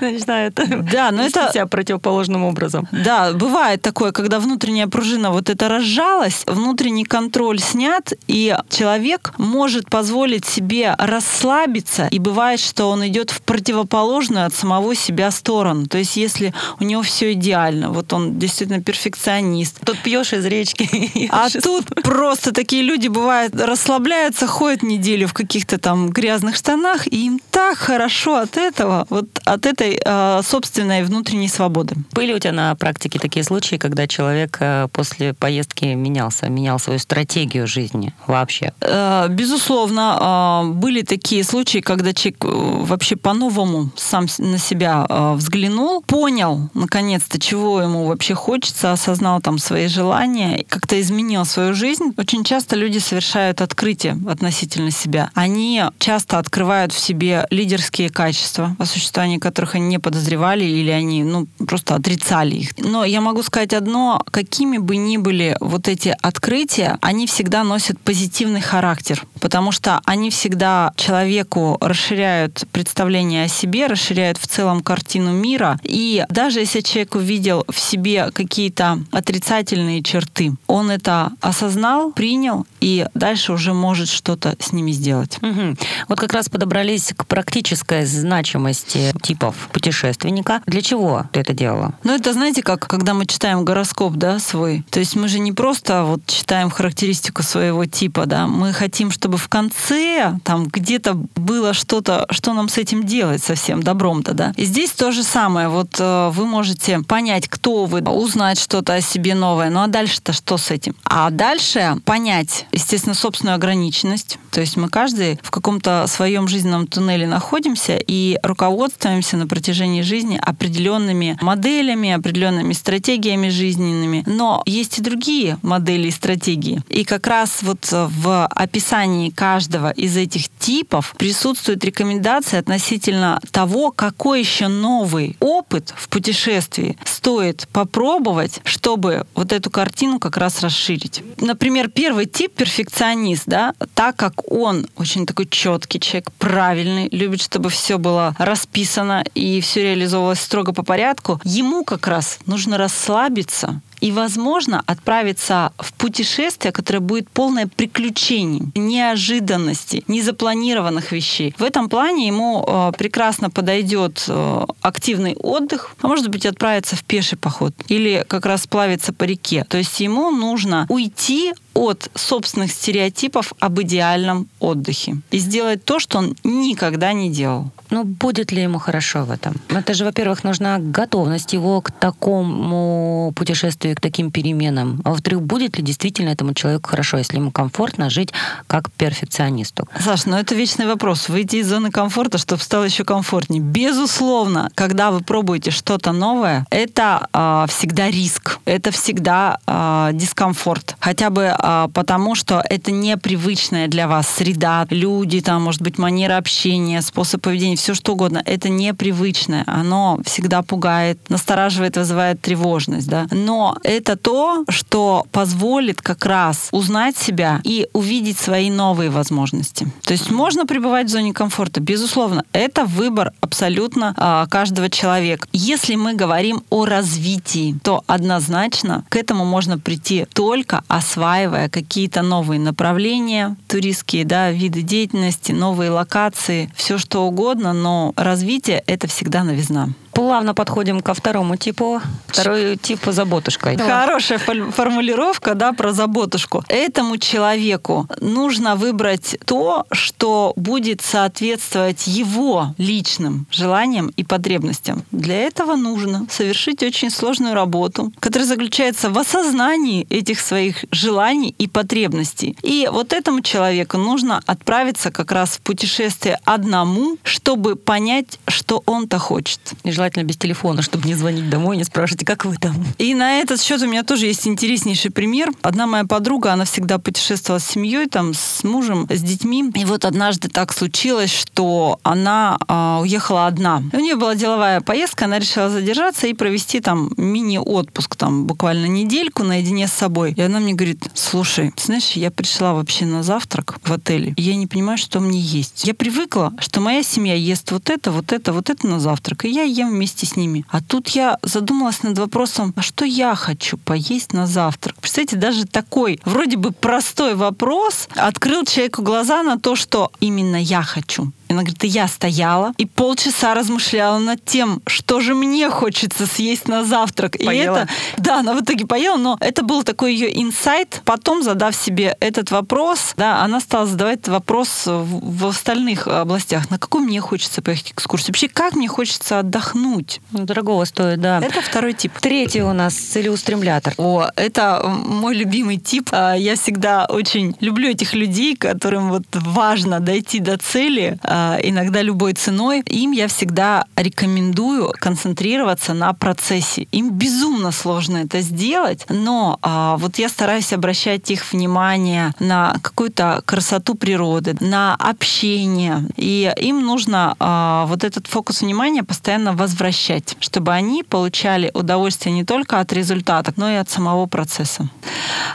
начинает 0.00 0.54
да, 0.92 1.10
но 1.10 1.24
это 1.24 1.50
себя 1.52 1.66
противоположным 1.66 2.44
образом. 2.44 2.86
Да, 2.92 3.32
бывает 3.32 3.82
такое, 3.82 4.12
когда 4.12 4.38
внутренняя 4.38 4.86
пружина 4.86 5.32
вот 5.32 5.50
это 5.50 5.68
разжалась, 5.68 6.44
внутренний 6.46 7.04
контроль 7.04 7.58
снят, 7.58 8.12
и 8.28 8.56
человек 8.68 9.32
может 9.36 9.90
позволить 9.90 10.46
себе 10.46 10.94
расслабиться, 10.96 12.06
и 12.12 12.20
бывает, 12.20 12.60
что 12.60 12.88
он 12.88 13.04
идет 13.08 13.30
в 13.30 13.42
противоположность 13.42 13.79
противоположную 13.80 14.46
от 14.46 14.54
самого 14.54 14.94
себя 14.94 15.30
сторону. 15.30 15.86
То 15.86 15.98
есть 15.98 16.16
если 16.16 16.52
у 16.80 16.84
него 16.84 17.02
все 17.02 17.32
идеально, 17.32 17.90
вот 17.90 18.12
он 18.12 18.38
действительно 18.38 18.82
перфекционист. 18.82 19.80
Тут 19.84 19.98
пьешь 20.02 20.32
из 20.32 20.44
речки. 20.46 20.88
А 21.30 21.48
тут 21.48 21.86
просто 22.02 22.52
такие 22.52 22.82
люди 22.82 23.08
бывают 23.08 23.54
расслабляются, 23.54 24.46
ходят 24.46 24.82
неделю 24.82 25.26
в 25.26 25.32
каких-то 25.32 25.78
там 25.78 26.10
грязных 26.10 26.56
штанах, 26.56 27.06
и 27.06 27.26
им 27.26 27.40
так 27.50 27.78
хорошо 27.78 28.36
от 28.36 28.56
этого, 28.56 29.06
вот 29.10 29.26
от 29.44 29.66
этой 29.66 30.00
э, 30.04 30.40
собственной 30.42 31.02
внутренней 31.04 31.48
свободы. 31.48 31.94
Были 32.12 32.34
у 32.34 32.38
тебя 32.38 32.52
на 32.52 32.74
практике 32.74 33.18
такие 33.18 33.44
случаи, 33.44 33.76
когда 33.76 34.06
человек 34.06 34.56
э, 34.60 34.88
после 34.92 35.34
поездки 35.34 35.84
менялся, 35.84 36.48
менял 36.48 36.78
свою 36.78 36.98
стратегию 36.98 37.66
жизни 37.66 38.12
вообще? 38.26 38.72
Э, 38.80 39.28
безусловно, 39.28 40.64
э, 40.64 40.72
были 40.72 41.02
такие 41.02 41.44
случаи, 41.44 41.78
когда 41.78 42.12
человек 42.12 42.44
э, 42.44 42.48
вообще 42.48 43.16
по-новому 43.16 43.59
по-новому 43.60 43.90
сам 43.96 44.26
на 44.38 44.58
себя 44.58 45.06
э, 45.08 45.34
взглянул, 45.34 46.02
понял, 46.02 46.70
наконец-то, 46.74 47.38
чего 47.38 47.82
ему 47.82 48.06
вообще 48.06 48.34
хочется, 48.34 48.92
осознал 48.92 49.40
там 49.40 49.58
свои 49.58 49.86
желания, 49.88 50.64
как-то 50.68 51.00
изменил 51.00 51.44
свою 51.44 51.74
жизнь. 51.74 52.12
Очень 52.16 52.44
часто 52.44 52.76
люди 52.76 52.98
совершают 52.98 53.60
открытие 53.60 54.18
относительно 54.28 54.90
себя. 54.90 55.30
Они 55.34 55.82
часто 55.98 56.38
открывают 56.38 56.92
в 56.92 56.98
себе 56.98 57.46
лидерские 57.50 58.10
качества, 58.10 58.76
о 58.78 58.86
существовании 58.86 59.38
которых 59.38 59.74
они 59.74 59.86
не 59.86 59.98
подозревали 59.98 60.64
или 60.64 60.90
они 60.90 61.22
ну, 61.24 61.46
просто 61.66 61.94
отрицали 61.94 62.56
их. 62.56 62.70
Но 62.78 63.04
я 63.04 63.20
могу 63.20 63.42
сказать 63.42 63.74
одно, 63.74 64.22
какими 64.30 64.78
бы 64.78 64.96
ни 64.96 65.16
были 65.16 65.56
вот 65.60 65.88
эти 65.88 66.16
открытия, 66.22 66.98
они 67.02 67.26
всегда 67.26 67.64
носят 67.64 68.00
позитивный 68.00 68.60
характер, 68.60 69.24
потому 69.40 69.72
что 69.72 70.00
они 70.04 70.30
всегда 70.30 70.92
человеку 70.96 71.76
расширяют 71.80 72.64
представление 72.72 73.44
о 73.44 73.48
себе, 73.50 73.86
расширяет 73.86 74.38
в 74.38 74.46
целом 74.46 74.82
картину 74.82 75.32
мира. 75.32 75.78
И 75.82 76.24
даже 76.28 76.60
если 76.60 76.80
человек 76.80 77.14
увидел 77.14 77.64
в 77.68 77.78
себе 77.78 78.30
какие-то 78.30 79.00
отрицательные 79.10 80.02
черты, 80.02 80.52
он 80.66 80.90
это 80.90 81.32
осознал, 81.40 82.12
принял 82.12 82.66
и 82.80 83.06
дальше 83.14 83.52
уже 83.52 83.74
может 83.74 84.08
что-то 84.08 84.56
с 84.58 84.72
ними 84.72 84.92
сделать. 84.92 85.38
Угу. 85.42 85.76
Вот 86.08 86.18
как 86.18 86.32
раз 86.32 86.48
подобрались 86.48 87.12
к 87.16 87.26
практической 87.26 88.04
значимости 88.06 89.12
типов 89.22 89.68
путешественника. 89.72 90.62
Для 90.66 90.82
чего 90.82 91.26
ты 91.32 91.40
это 91.40 91.52
делала? 91.52 91.94
Ну, 92.04 92.14
это, 92.14 92.32
знаете, 92.32 92.62
как 92.62 92.86
когда 92.86 93.14
мы 93.14 93.26
читаем 93.26 93.64
гороскоп, 93.64 94.14
да, 94.14 94.38
свой. 94.38 94.84
То 94.90 95.00
есть 95.00 95.16
мы 95.16 95.28
же 95.28 95.38
не 95.38 95.52
просто 95.52 96.04
вот 96.04 96.26
читаем 96.26 96.70
характеристику 96.70 97.42
своего 97.42 97.86
типа, 97.86 98.26
да, 98.26 98.46
мы 98.46 98.72
хотим, 98.72 99.10
чтобы 99.10 99.36
в 99.36 99.48
конце 99.48 100.38
там 100.44 100.66
где-то 100.66 101.14
было 101.36 101.72
что-то, 101.72 102.26
что 102.30 102.52
нам 102.52 102.68
с 102.68 102.78
этим 102.78 103.04
делать 103.04 103.39
сказать, 103.40 103.60
совсем 103.60 103.82
добром-то, 103.82 104.34
да. 104.34 104.52
И 104.56 104.64
здесь 104.64 104.90
то 104.90 105.12
же 105.12 105.22
самое. 105.22 105.68
Вот 105.68 105.96
э, 105.98 106.30
вы 106.32 106.46
можете 106.46 107.00
понять, 107.00 107.48
кто 107.48 107.84
вы, 107.84 108.00
узнать 108.00 108.58
что-то 108.58 108.94
о 108.94 109.00
себе 109.00 109.34
новое. 109.34 109.70
Ну 109.70 109.82
а 109.82 109.86
дальше-то 109.86 110.32
что 110.32 110.56
с 110.56 110.70
этим? 110.70 110.94
А 111.04 111.30
дальше 111.30 111.96
понять, 112.04 112.66
естественно, 112.72 113.14
собственную 113.14 113.56
ограниченность. 113.56 114.38
То 114.50 114.60
есть 114.60 114.76
мы 114.76 114.88
каждый 114.88 115.38
в 115.42 115.50
каком-то 115.50 116.06
своем 116.08 116.48
жизненном 116.48 116.86
туннеле 116.86 117.26
находимся 117.26 117.98
и 118.04 118.38
руководствуемся 118.42 119.36
на 119.36 119.46
протяжении 119.46 120.02
жизни 120.02 120.40
определенными 120.42 121.38
моделями, 121.40 122.10
определенными 122.10 122.72
стратегиями 122.72 123.48
жизненными. 123.48 124.24
Но 124.26 124.62
есть 124.66 124.98
и 124.98 125.02
другие 125.02 125.58
модели 125.62 126.08
и 126.08 126.10
стратегии. 126.10 126.82
И 126.88 127.04
как 127.04 127.26
раз 127.26 127.62
вот 127.62 127.88
в 127.90 128.46
описании 128.46 129.30
каждого 129.30 129.90
из 129.90 130.16
этих 130.16 130.48
типов 130.58 131.14
присутствуют 131.16 131.84
рекомендации 131.84 132.58
относительно 132.58 133.29
того, 133.50 133.92
какой 133.92 134.40
еще 134.40 134.68
новый 134.68 135.36
опыт 135.40 135.92
в 135.96 136.08
путешествии 136.08 136.96
стоит 137.04 137.68
попробовать, 137.72 138.60
чтобы 138.64 139.26
вот 139.34 139.52
эту 139.52 139.70
картину 139.70 140.18
как 140.18 140.36
раз 140.36 140.62
расширить. 140.62 141.22
Например, 141.38 141.88
первый 141.88 142.26
тип 142.26 142.54
перфекционист, 142.54 143.44
да, 143.46 143.74
так 143.94 144.16
как 144.16 144.50
он 144.50 144.86
очень 144.96 145.26
такой 145.26 145.46
четкий 145.46 146.00
человек, 146.00 146.30
правильный, 146.38 147.08
любит, 147.10 147.42
чтобы 147.42 147.68
все 147.70 147.98
было 147.98 148.34
расписано 148.38 149.24
и 149.34 149.60
все 149.60 149.82
реализовывалось 149.82 150.40
строго 150.40 150.72
по 150.72 150.82
порядку, 150.82 151.40
ему 151.44 151.84
как 151.84 152.06
раз 152.06 152.38
нужно 152.46 152.78
расслабиться 152.78 153.80
и, 154.00 154.12
возможно, 154.12 154.82
отправиться 154.86 155.72
в 155.78 155.92
путешествие, 155.94 156.72
которое 156.72 157.00
будет 157.00 157.28
полное 157.30 157.66
приключений, 157.66 158.70
неожиданностей, 158.74 160.04
незапланированных 160.08 161.12
вещей. 161.12 161.54
В 161.58 161.62
этом 161.62 161.88
плане 161.88 162.26
ему 162.26 162.64
э, 162.66 162.92
прекрасно 162.96 163.50
подойдет 163.50 164.24
э, 164.28 164.66
активный 164.80 165.36
отдых, 165.36 165.94
а 166.00 166.08
может 166.08 166.28
быть 166.28 166.46
отправиться 166.46 166.96
в 166.96 167.04
пеший 167.04 167.38
поход 167.38 167.74
или 167.88 168.24
как 168.26 168.46
раз 168.46 168.62
сплавиться 168.62 169.12
по 169.12 169.24
реке. 169.24 169.64
То 169.68 169.78
есть 169.78 170.00
ему 170.00 170.30
нужно 170.30 170.86
уйти 170.88 171.52
от 171.80 172.10
собственных 172.14 172.72
стереотипов 172.72 173.54
об 173.58 173.80
идеальном 173.80 174.48
отдыхе 174.58 175.16
и 175.30 175.38
сделать 175.38 175.84
то, 175.84 175.98
что 175.98 176.18
он 176.18 176.36
никогда 176.44 177.14
не 177.14 177.30
делал. 177.30 177.70
Ну, 177.90 178.04
будет 178.04 178.52
ли 178.52 178.62
ему 178.62 178.78
хорошо 178.78 179.24
в 179.24 179.30
этом? 179.30 179.54
Это 179.68 179.94
же, 179.94 180.04
во-первых, 180.04 180.44
нужна 180.44 180.78
готовность 180.78 181.54
его 181.54 181.80
к 181.80 181.90
такому 181.90 183.32
путешествию, 183.34 183.96
к 183.96 184.00
таким 184.00 184.30
переменам. 184.30 185.00
А 185.04 185.10
во-вторых, 185.10 185.42
будет 185.42 185.78
ли 185.78 185.82
действительно 185.82 186.28
этому 186.28 186.54
человеку 186.54 186.90
хорошо, 186.90 187.18
если 187.18 187.36
ему 187.38 187.50
комфортно 187.50 188.10
жить 188.10 188.32
как 188.66 188.92
перфекционисту? 188.92 189.88
Саш, 189.98 190.26
ну 190.26 190.36
это 190.36 190.54
вечный 190.54 190.86
вопрос. 190.86 191.28
Выйти 191.28 191.56
из 191.56 191.68
зоны 191.68 191.90
комфорта, 191.90 192.38
чтобы 192.38 192.62
стало 192.62 192.84
еще 192.84 193.04
комфортнее. 193.04 193.62
Безусловно, 193.62 194.70
когда 194.74 195.10
вы 195.10 195.20
пробуете 195.20 195.70
что-то 195.70 196.12
новое, 196.12 196.66
это 196.70 197.28
э, 197.32 197.66
всегда 197.68 198.08
риск, 198.10 198.60
это 198.66 198.90
всегда 198.90 199.58
э, 199.66 200.10
дискомфорт. 200.12 200.96
Хотя 201.00 201.30
бы 201.30 201.42
э, 201.42 201.69
потому, 201.92 202.34
что 202.34 202.62
это 202.68 202.90
непривычная 202.90 203.88
для 203.88 204.08
вас 204.08 204.28
среда, 204.28 204.86
люди, 204.90 205.40
там, 205.40 205.62
может 205.62 205.82
быть, 205.82 205.98
манера 205.98 206.36
общения, 206.36 207.02
способ 207.02 207.42
поведения 207.42 207.76
все 207.76 207.94
что 207.94 208.12
угодно. 208.12 208.42
Это 208.44 208.68
непривычное. 208.68 209.64
Оно 209.66 210.18
всегда 210.24 210.62
пугает, 210.62 211.18
настораживает, 211.28 211.96
вызывает 211.96 212.40
тревожность. 212.40 213.08
Да? 213.08 213.26
Но 213.30 213.76
это 213.82 214.16
то, 214.16 214.64
что 214.68 215.26
позволит 215.32 216.00
как 216.00 216.26
раз 216.26 216.68
узнать 216.72 217.16
себя 217.16 217.60
и 217.64 217.88
увидеть 217.92 218.38
свои 218.38 218.70
новые 218.70 219.10
возможности. 219.10 219.86
То 220.04 220.12
есть 220.12 220.30
можно 220.30 220.66
пребывать 220.66 221.06
в 221.06 221.10
зоне 221.10 221.32
комфорта, 221.32 221.80
безусловно. 221.80 222.44
Это 222.52 222.84
выбор 222.84 223.32
абсолютно 223.40 224.14
э, 224.16 224.46
каждого 224.50 224.88
человека. 224.88 225.46
Если 225.52 225.94
мы 225.96 226.14
говорим 226.14 226.62
о 226.70 226.84
развитии, 226.84 227.76
то 227.82 228.02
однозначно 228.06 229.04
к 229.08 229.16
этому 229.16 229.44
можно 229.44 229.78
прийти 229.78 230.26
только 230.32 230.82
осваивая 230.88 231.49
какие-то 231.68 232.22
новые 232.22 232.60
направления 232.60 233.56
туристские, 233.68 234.24
да, 234.24 234.50
виды 234.50 234.82
деятельности, 234.82 235.52
новые 235.52 235.90
локации, 235.90 236.70
все 236.74 236.98
что 236.98 237.26
угодно, 237.26 237.72
но 237.72 238.12
развитие— 238.16 238.82
это 238.86 239.06
всегда 239.08 239.44
новизна 239.44 239.90
плавно 240.12 240.54
подходим 240.54 241.00
ко 241.00 241.14
второму 241.14 241.56
типу. 241.56 242.00
Второй 242.26 242.76
тип 242.76 243.00
заботушкой. 243.06 243.76
Хорошая 243.76 244.38
формулировка, 244.38 245.54
да, 245.54 245.72
про 245.72 245.92
заботушку. 245.92 246.64
Этому 246.68 247.16
человеку 247.18 248.06
нужно 248.20 248.76
выбрать 248.76 249.36
то, 249.44 249.86
что 249.92 250.52
будет 250.56 251.00
соответствовать 251.00 252.06
его 252.06 252.74
личным 252.78 253.46
желаниям 253.50 254.10
и 254.16 254.24
потребностям. 254.24 255.04
Для 255.10 255.36
этого 255.36 255.76
нужно 255.76 256.26
совершить 256.30 256.82
очень 256.82 257.10
сложную 257.10 257.54
работу, 257.54 258.12
которая 258.20 258.48
заключается 258.48 259.10
в 259.10 259.18
осознании 259.18 260.06
этих 260.10 260.40
своих 260.40 260.84
желаний 260.90 261.54
и 261.58 261.66
потребностей. 261.66 262.56
И 262.62 262.88
вот 262.90 263.12
этому 263.12 263.40
человеку 263.40 263.98
нужно 263.98 264.40
отправиться 264.46 265.10
как 265.10 265.32
раз 265.32 265.50
в 265.56 265.60
путешествие 265.60 266.38
одному, 266.44 267.16
чтобы 267.22 267.76
понять, 267.76 268.38
что 268.46 268.82
он-то 268.86 269.18
хочет. 269.18 269.60
И 269.84 269.90
желательно 270.00 270.24
без 270.24 270.38
телефона, 270.38 270.80
чтобы 270.80 271.06
не 271.06 271.14
звонить 271.14 271.50
домой, 271.50 271.76
не 271.76 271.84
спрашивать, 271.84 272.24
как 272.24 272.46
вы 272.46 272.56
там. 272.56 272.74
И 272.96 273.14
на 273.14 273.40
этот 273.40 273.60
счет 273.60 273.82
у 273.82 273.86
меня 273.86 274.02
тоже 274.02 274.26
есть 274.26 274.48
интереснейший 274.48 275.10
пример. 275.10 275.50
Одна 275.60 275.86
моя 275.86 276.04
подруга, 276.04 276.54
она 276.54 276.64
всегда 276.64 276.98
путешествовала 276.98 277.60
с 277.60 277.66
семьей, 277.66 278.06
там, 278.06 278.32
с 278.32 278.64
мужем, 278.64 279.06
с 279.10 279.20
детьми. 279.20 279.70
И 279.74 279.84
вот 279.84 280.06
однажды 280.06 280.48
так 280.48 280.72
случилось, 280.72 281.30
что 281.30 281.98
она 282.02 282.56
э, 282.66 283.02
уехала 283.02 283.46
одна. 283.46 283.82
У 283.92 283.98
нее 283.98 284.16
была 284.16 284.34
деловая 284.34 284.80
поездка, 284.80 285.26
она 285.26 285.38
решила 285.38 285.68
задержаться 285.68 286.26
и 286.26 286.32
провести 286.32 286.80
там 286.80 287.10
мини-отпуск, 287.18 288.16
там, 288.16 288.46
буквально 288.46 288.86
недельку 288.86 289.44
наедине 289.44 289.86
с 289.86 289.92
собой. 289.92 290.32
И 290.34 290.40
она 290.40 290.60
мне 290.60 290.72
говорит, 290.72 291.10
слушай, 291.12 291.74
знаешь, 291.76 292.12
я 292.12 292.30
пришла 292.30 292.72
вообще 292.72 293.04
на 293.04 293.22
завтрак 293.22 293.78
в 293.82 293.92
отеле, 293.92 294.32
и 294.38 294.42
я 294.42 294.56
не 294.56 294.66
понимаю, 294.66 294.96
что 294.96 295.20
мне 295.20 295.38
есть. 295.38 295.84
Я 295.84 295.92
привыкла, 295.92 296.54
что 296.58 296.80
моя 296.80 297.02
семья 297.02 297.34
ест 297.34 297.70
вот 297.70 297.90
это, 297.90 298.10
вот 298.10 298.32
это, 298.32 298.54
вот 298.54 298.70
это 298.70 298.86
на 298.86 298.98
завтрак, 298.98 299.44
и 299.44 299.50
я 299.50 299.64
ем 299.64 299.89
вместе 299.90 300.26
с 300.26 300.36
ними. 300.36 300.64
А 300.68 300.80
тут 300.80 301.08
я 301.08 301.38
задумалась 301.42 302.02
над 302.02 302.18
вопросом, 302.18 302.72
а 302.76 302.82
что 302.82 303.04
я 303.04 303.34
хочу 303.34 303.76
поесть 303.76 304.32
на 304.32 304.46
завтрак? 304.46 304.96
Представляете, 304.96 305.36
даже 305.36 305.66
такой 305.66 306.20
вроде 306.24 306.56
бы 306.56 306.72
простой 306.72 307.34
вопрос 307.34 308.08
открыл 308.16 308.64
человеку 308.64 309.02
глаза 309.02 309.42
на 309.42 309.58
то, 309.58 309.76
что 309.76 310.10
именно 310.20 310.56
я 310.56 310.82
хочу. 310.82 311.32
И 311.50 311.52
она 311.52 311.62
говорит, 311.62 311.82
и 311.82 311.88
я 311.88 312.06
стояла 312.06 312.72
и 312.78 312.86
полчаса 312.86 313.54
размышляла 313.54 314.18
над 314.18 314.44
тем, 314.44 314.80
что 314.86 315.20
же 315.20 315.34
мне 315.34 315.68
хочется 315.68 316.24
съесть 316.26 316.68
на 316.68 316.84
завтрак. 316.84 317.36
Поела. 317.44 317.50
И 317.50 317.82
это, 317.82 317.88
да, 318.18 318.38
она 318.38 318.54
в 318.54 318.62
итоге 318.62 318.86
поела, 318.86 319.16
но 319.16 319.36
это 319.40 319.64
был 319.64 319.82
такой 319.82 320.14
ее 320.14 320.40
инсайт. 320.40 321.02
Потом, 321.04 321.42
задав 321.42 321.74
себе 321.74 322.16
этот 322.20 322.52
вопрос, 322.52 323.14
да, 323.16 323.42
она 323.42 323.58
стала 323.58 323.86
задавать 323.86 324.28
вопрос 324.28 324.86
в, 324.86 325.40
в 325.40 325.46
остальных 325.46 326.06
областях. 326.06 326.70
На 326.70 326.78
какой 326.78 327.00
мне 327.00 327.20
хочется 327.20 327.62
поехать 327.62 327.90
экскурсию? 327.90 328.28
Вообще, 328.28 328.46
как 328.46 328.76
мне 328.76 328.86
хочется 328.86 329.40
отдохнуть? 329.40 330.20
Ну, 330.30 330.44
дорогого 330.44 330.84
стоит, 330.84 331.20
да. 331.20 331.40
Это 331.40 331.62
второй 331.62 331.94
тип. 331.94 332.12
Tретий 332.20 332.62
у 332.62 332.72
нас 332.72 332.94
целеустремлятор. 332.94 333.94
О, 333.96 334.28
это 334.36 334.84
мой 334.86 335.34
любимый 335.34 335.78
тип. 335.78 336.10
А, 336.12 336.34
я 336.34 336.54
всегда 336.54 337.06
очень 337.06 337.56
люблю 337.58 337.88
этих 337.90 338.14
людей, 338.14 338.54
которым 338.54 339.08
вот 339.08 339.24
важно 339.32 339.98
дойти 339.98 340.38
до 340.38 340.56
цели, 340.56 341.18
а, 341.24 341.39
иногда 341.62 342.02
любой 342.02 342.32
ценой, 342.34 342.80
им 342.86 343.12
я 343.12 343.28
всегда 343.28 343.84
рекомендую 343.96 344.92
концентрироваться 344.98 345.94
на 345.94 346.12
процессе. 346.12 346.86
Им 346.92 347.10
безумно 347.10 347.72
сложно 347.72 348.18
это 348.18 348.40
сделать, 348.40 349.04
но 349.08 349.58
а, 349.62 349.96
вот 349.98 350.18
я 350.18 350.28
стараюсь 350.28 350.72
обращать 350.72 351.30
их 351.30 351.52
внимание 351.52 352.34
на 352.38 352.74
какую-то 352.82 353.42
красоту 353.44 353.94
природы, 353.94 354.56
на 354.60 354.94
общение. 354.96 356.06
И 356.16 356.52
им 356.60 356.84
нужно 356.84 357.36
а, 357.38 357.86
вот 357.86 358.04
этот 358.04 358.26
фокус 358.26 358.62
внимания 358.62 359.02
постоянно 359.02 359.52
возвращать, 359.52 360.36
чтобы 360.40 360.72
они 360.72 361.02
получали 361.02 361.70
удовольствие 361.74 362.34
не 362.34 362.44
только 362.44 362.80
от 362.80 362.92
результата, 362.92 363.52
но 363.56 363.70
и 363.70 363.74
от 363.74 363.90
самого 363.90 364.26
процесса. 364.26 364.88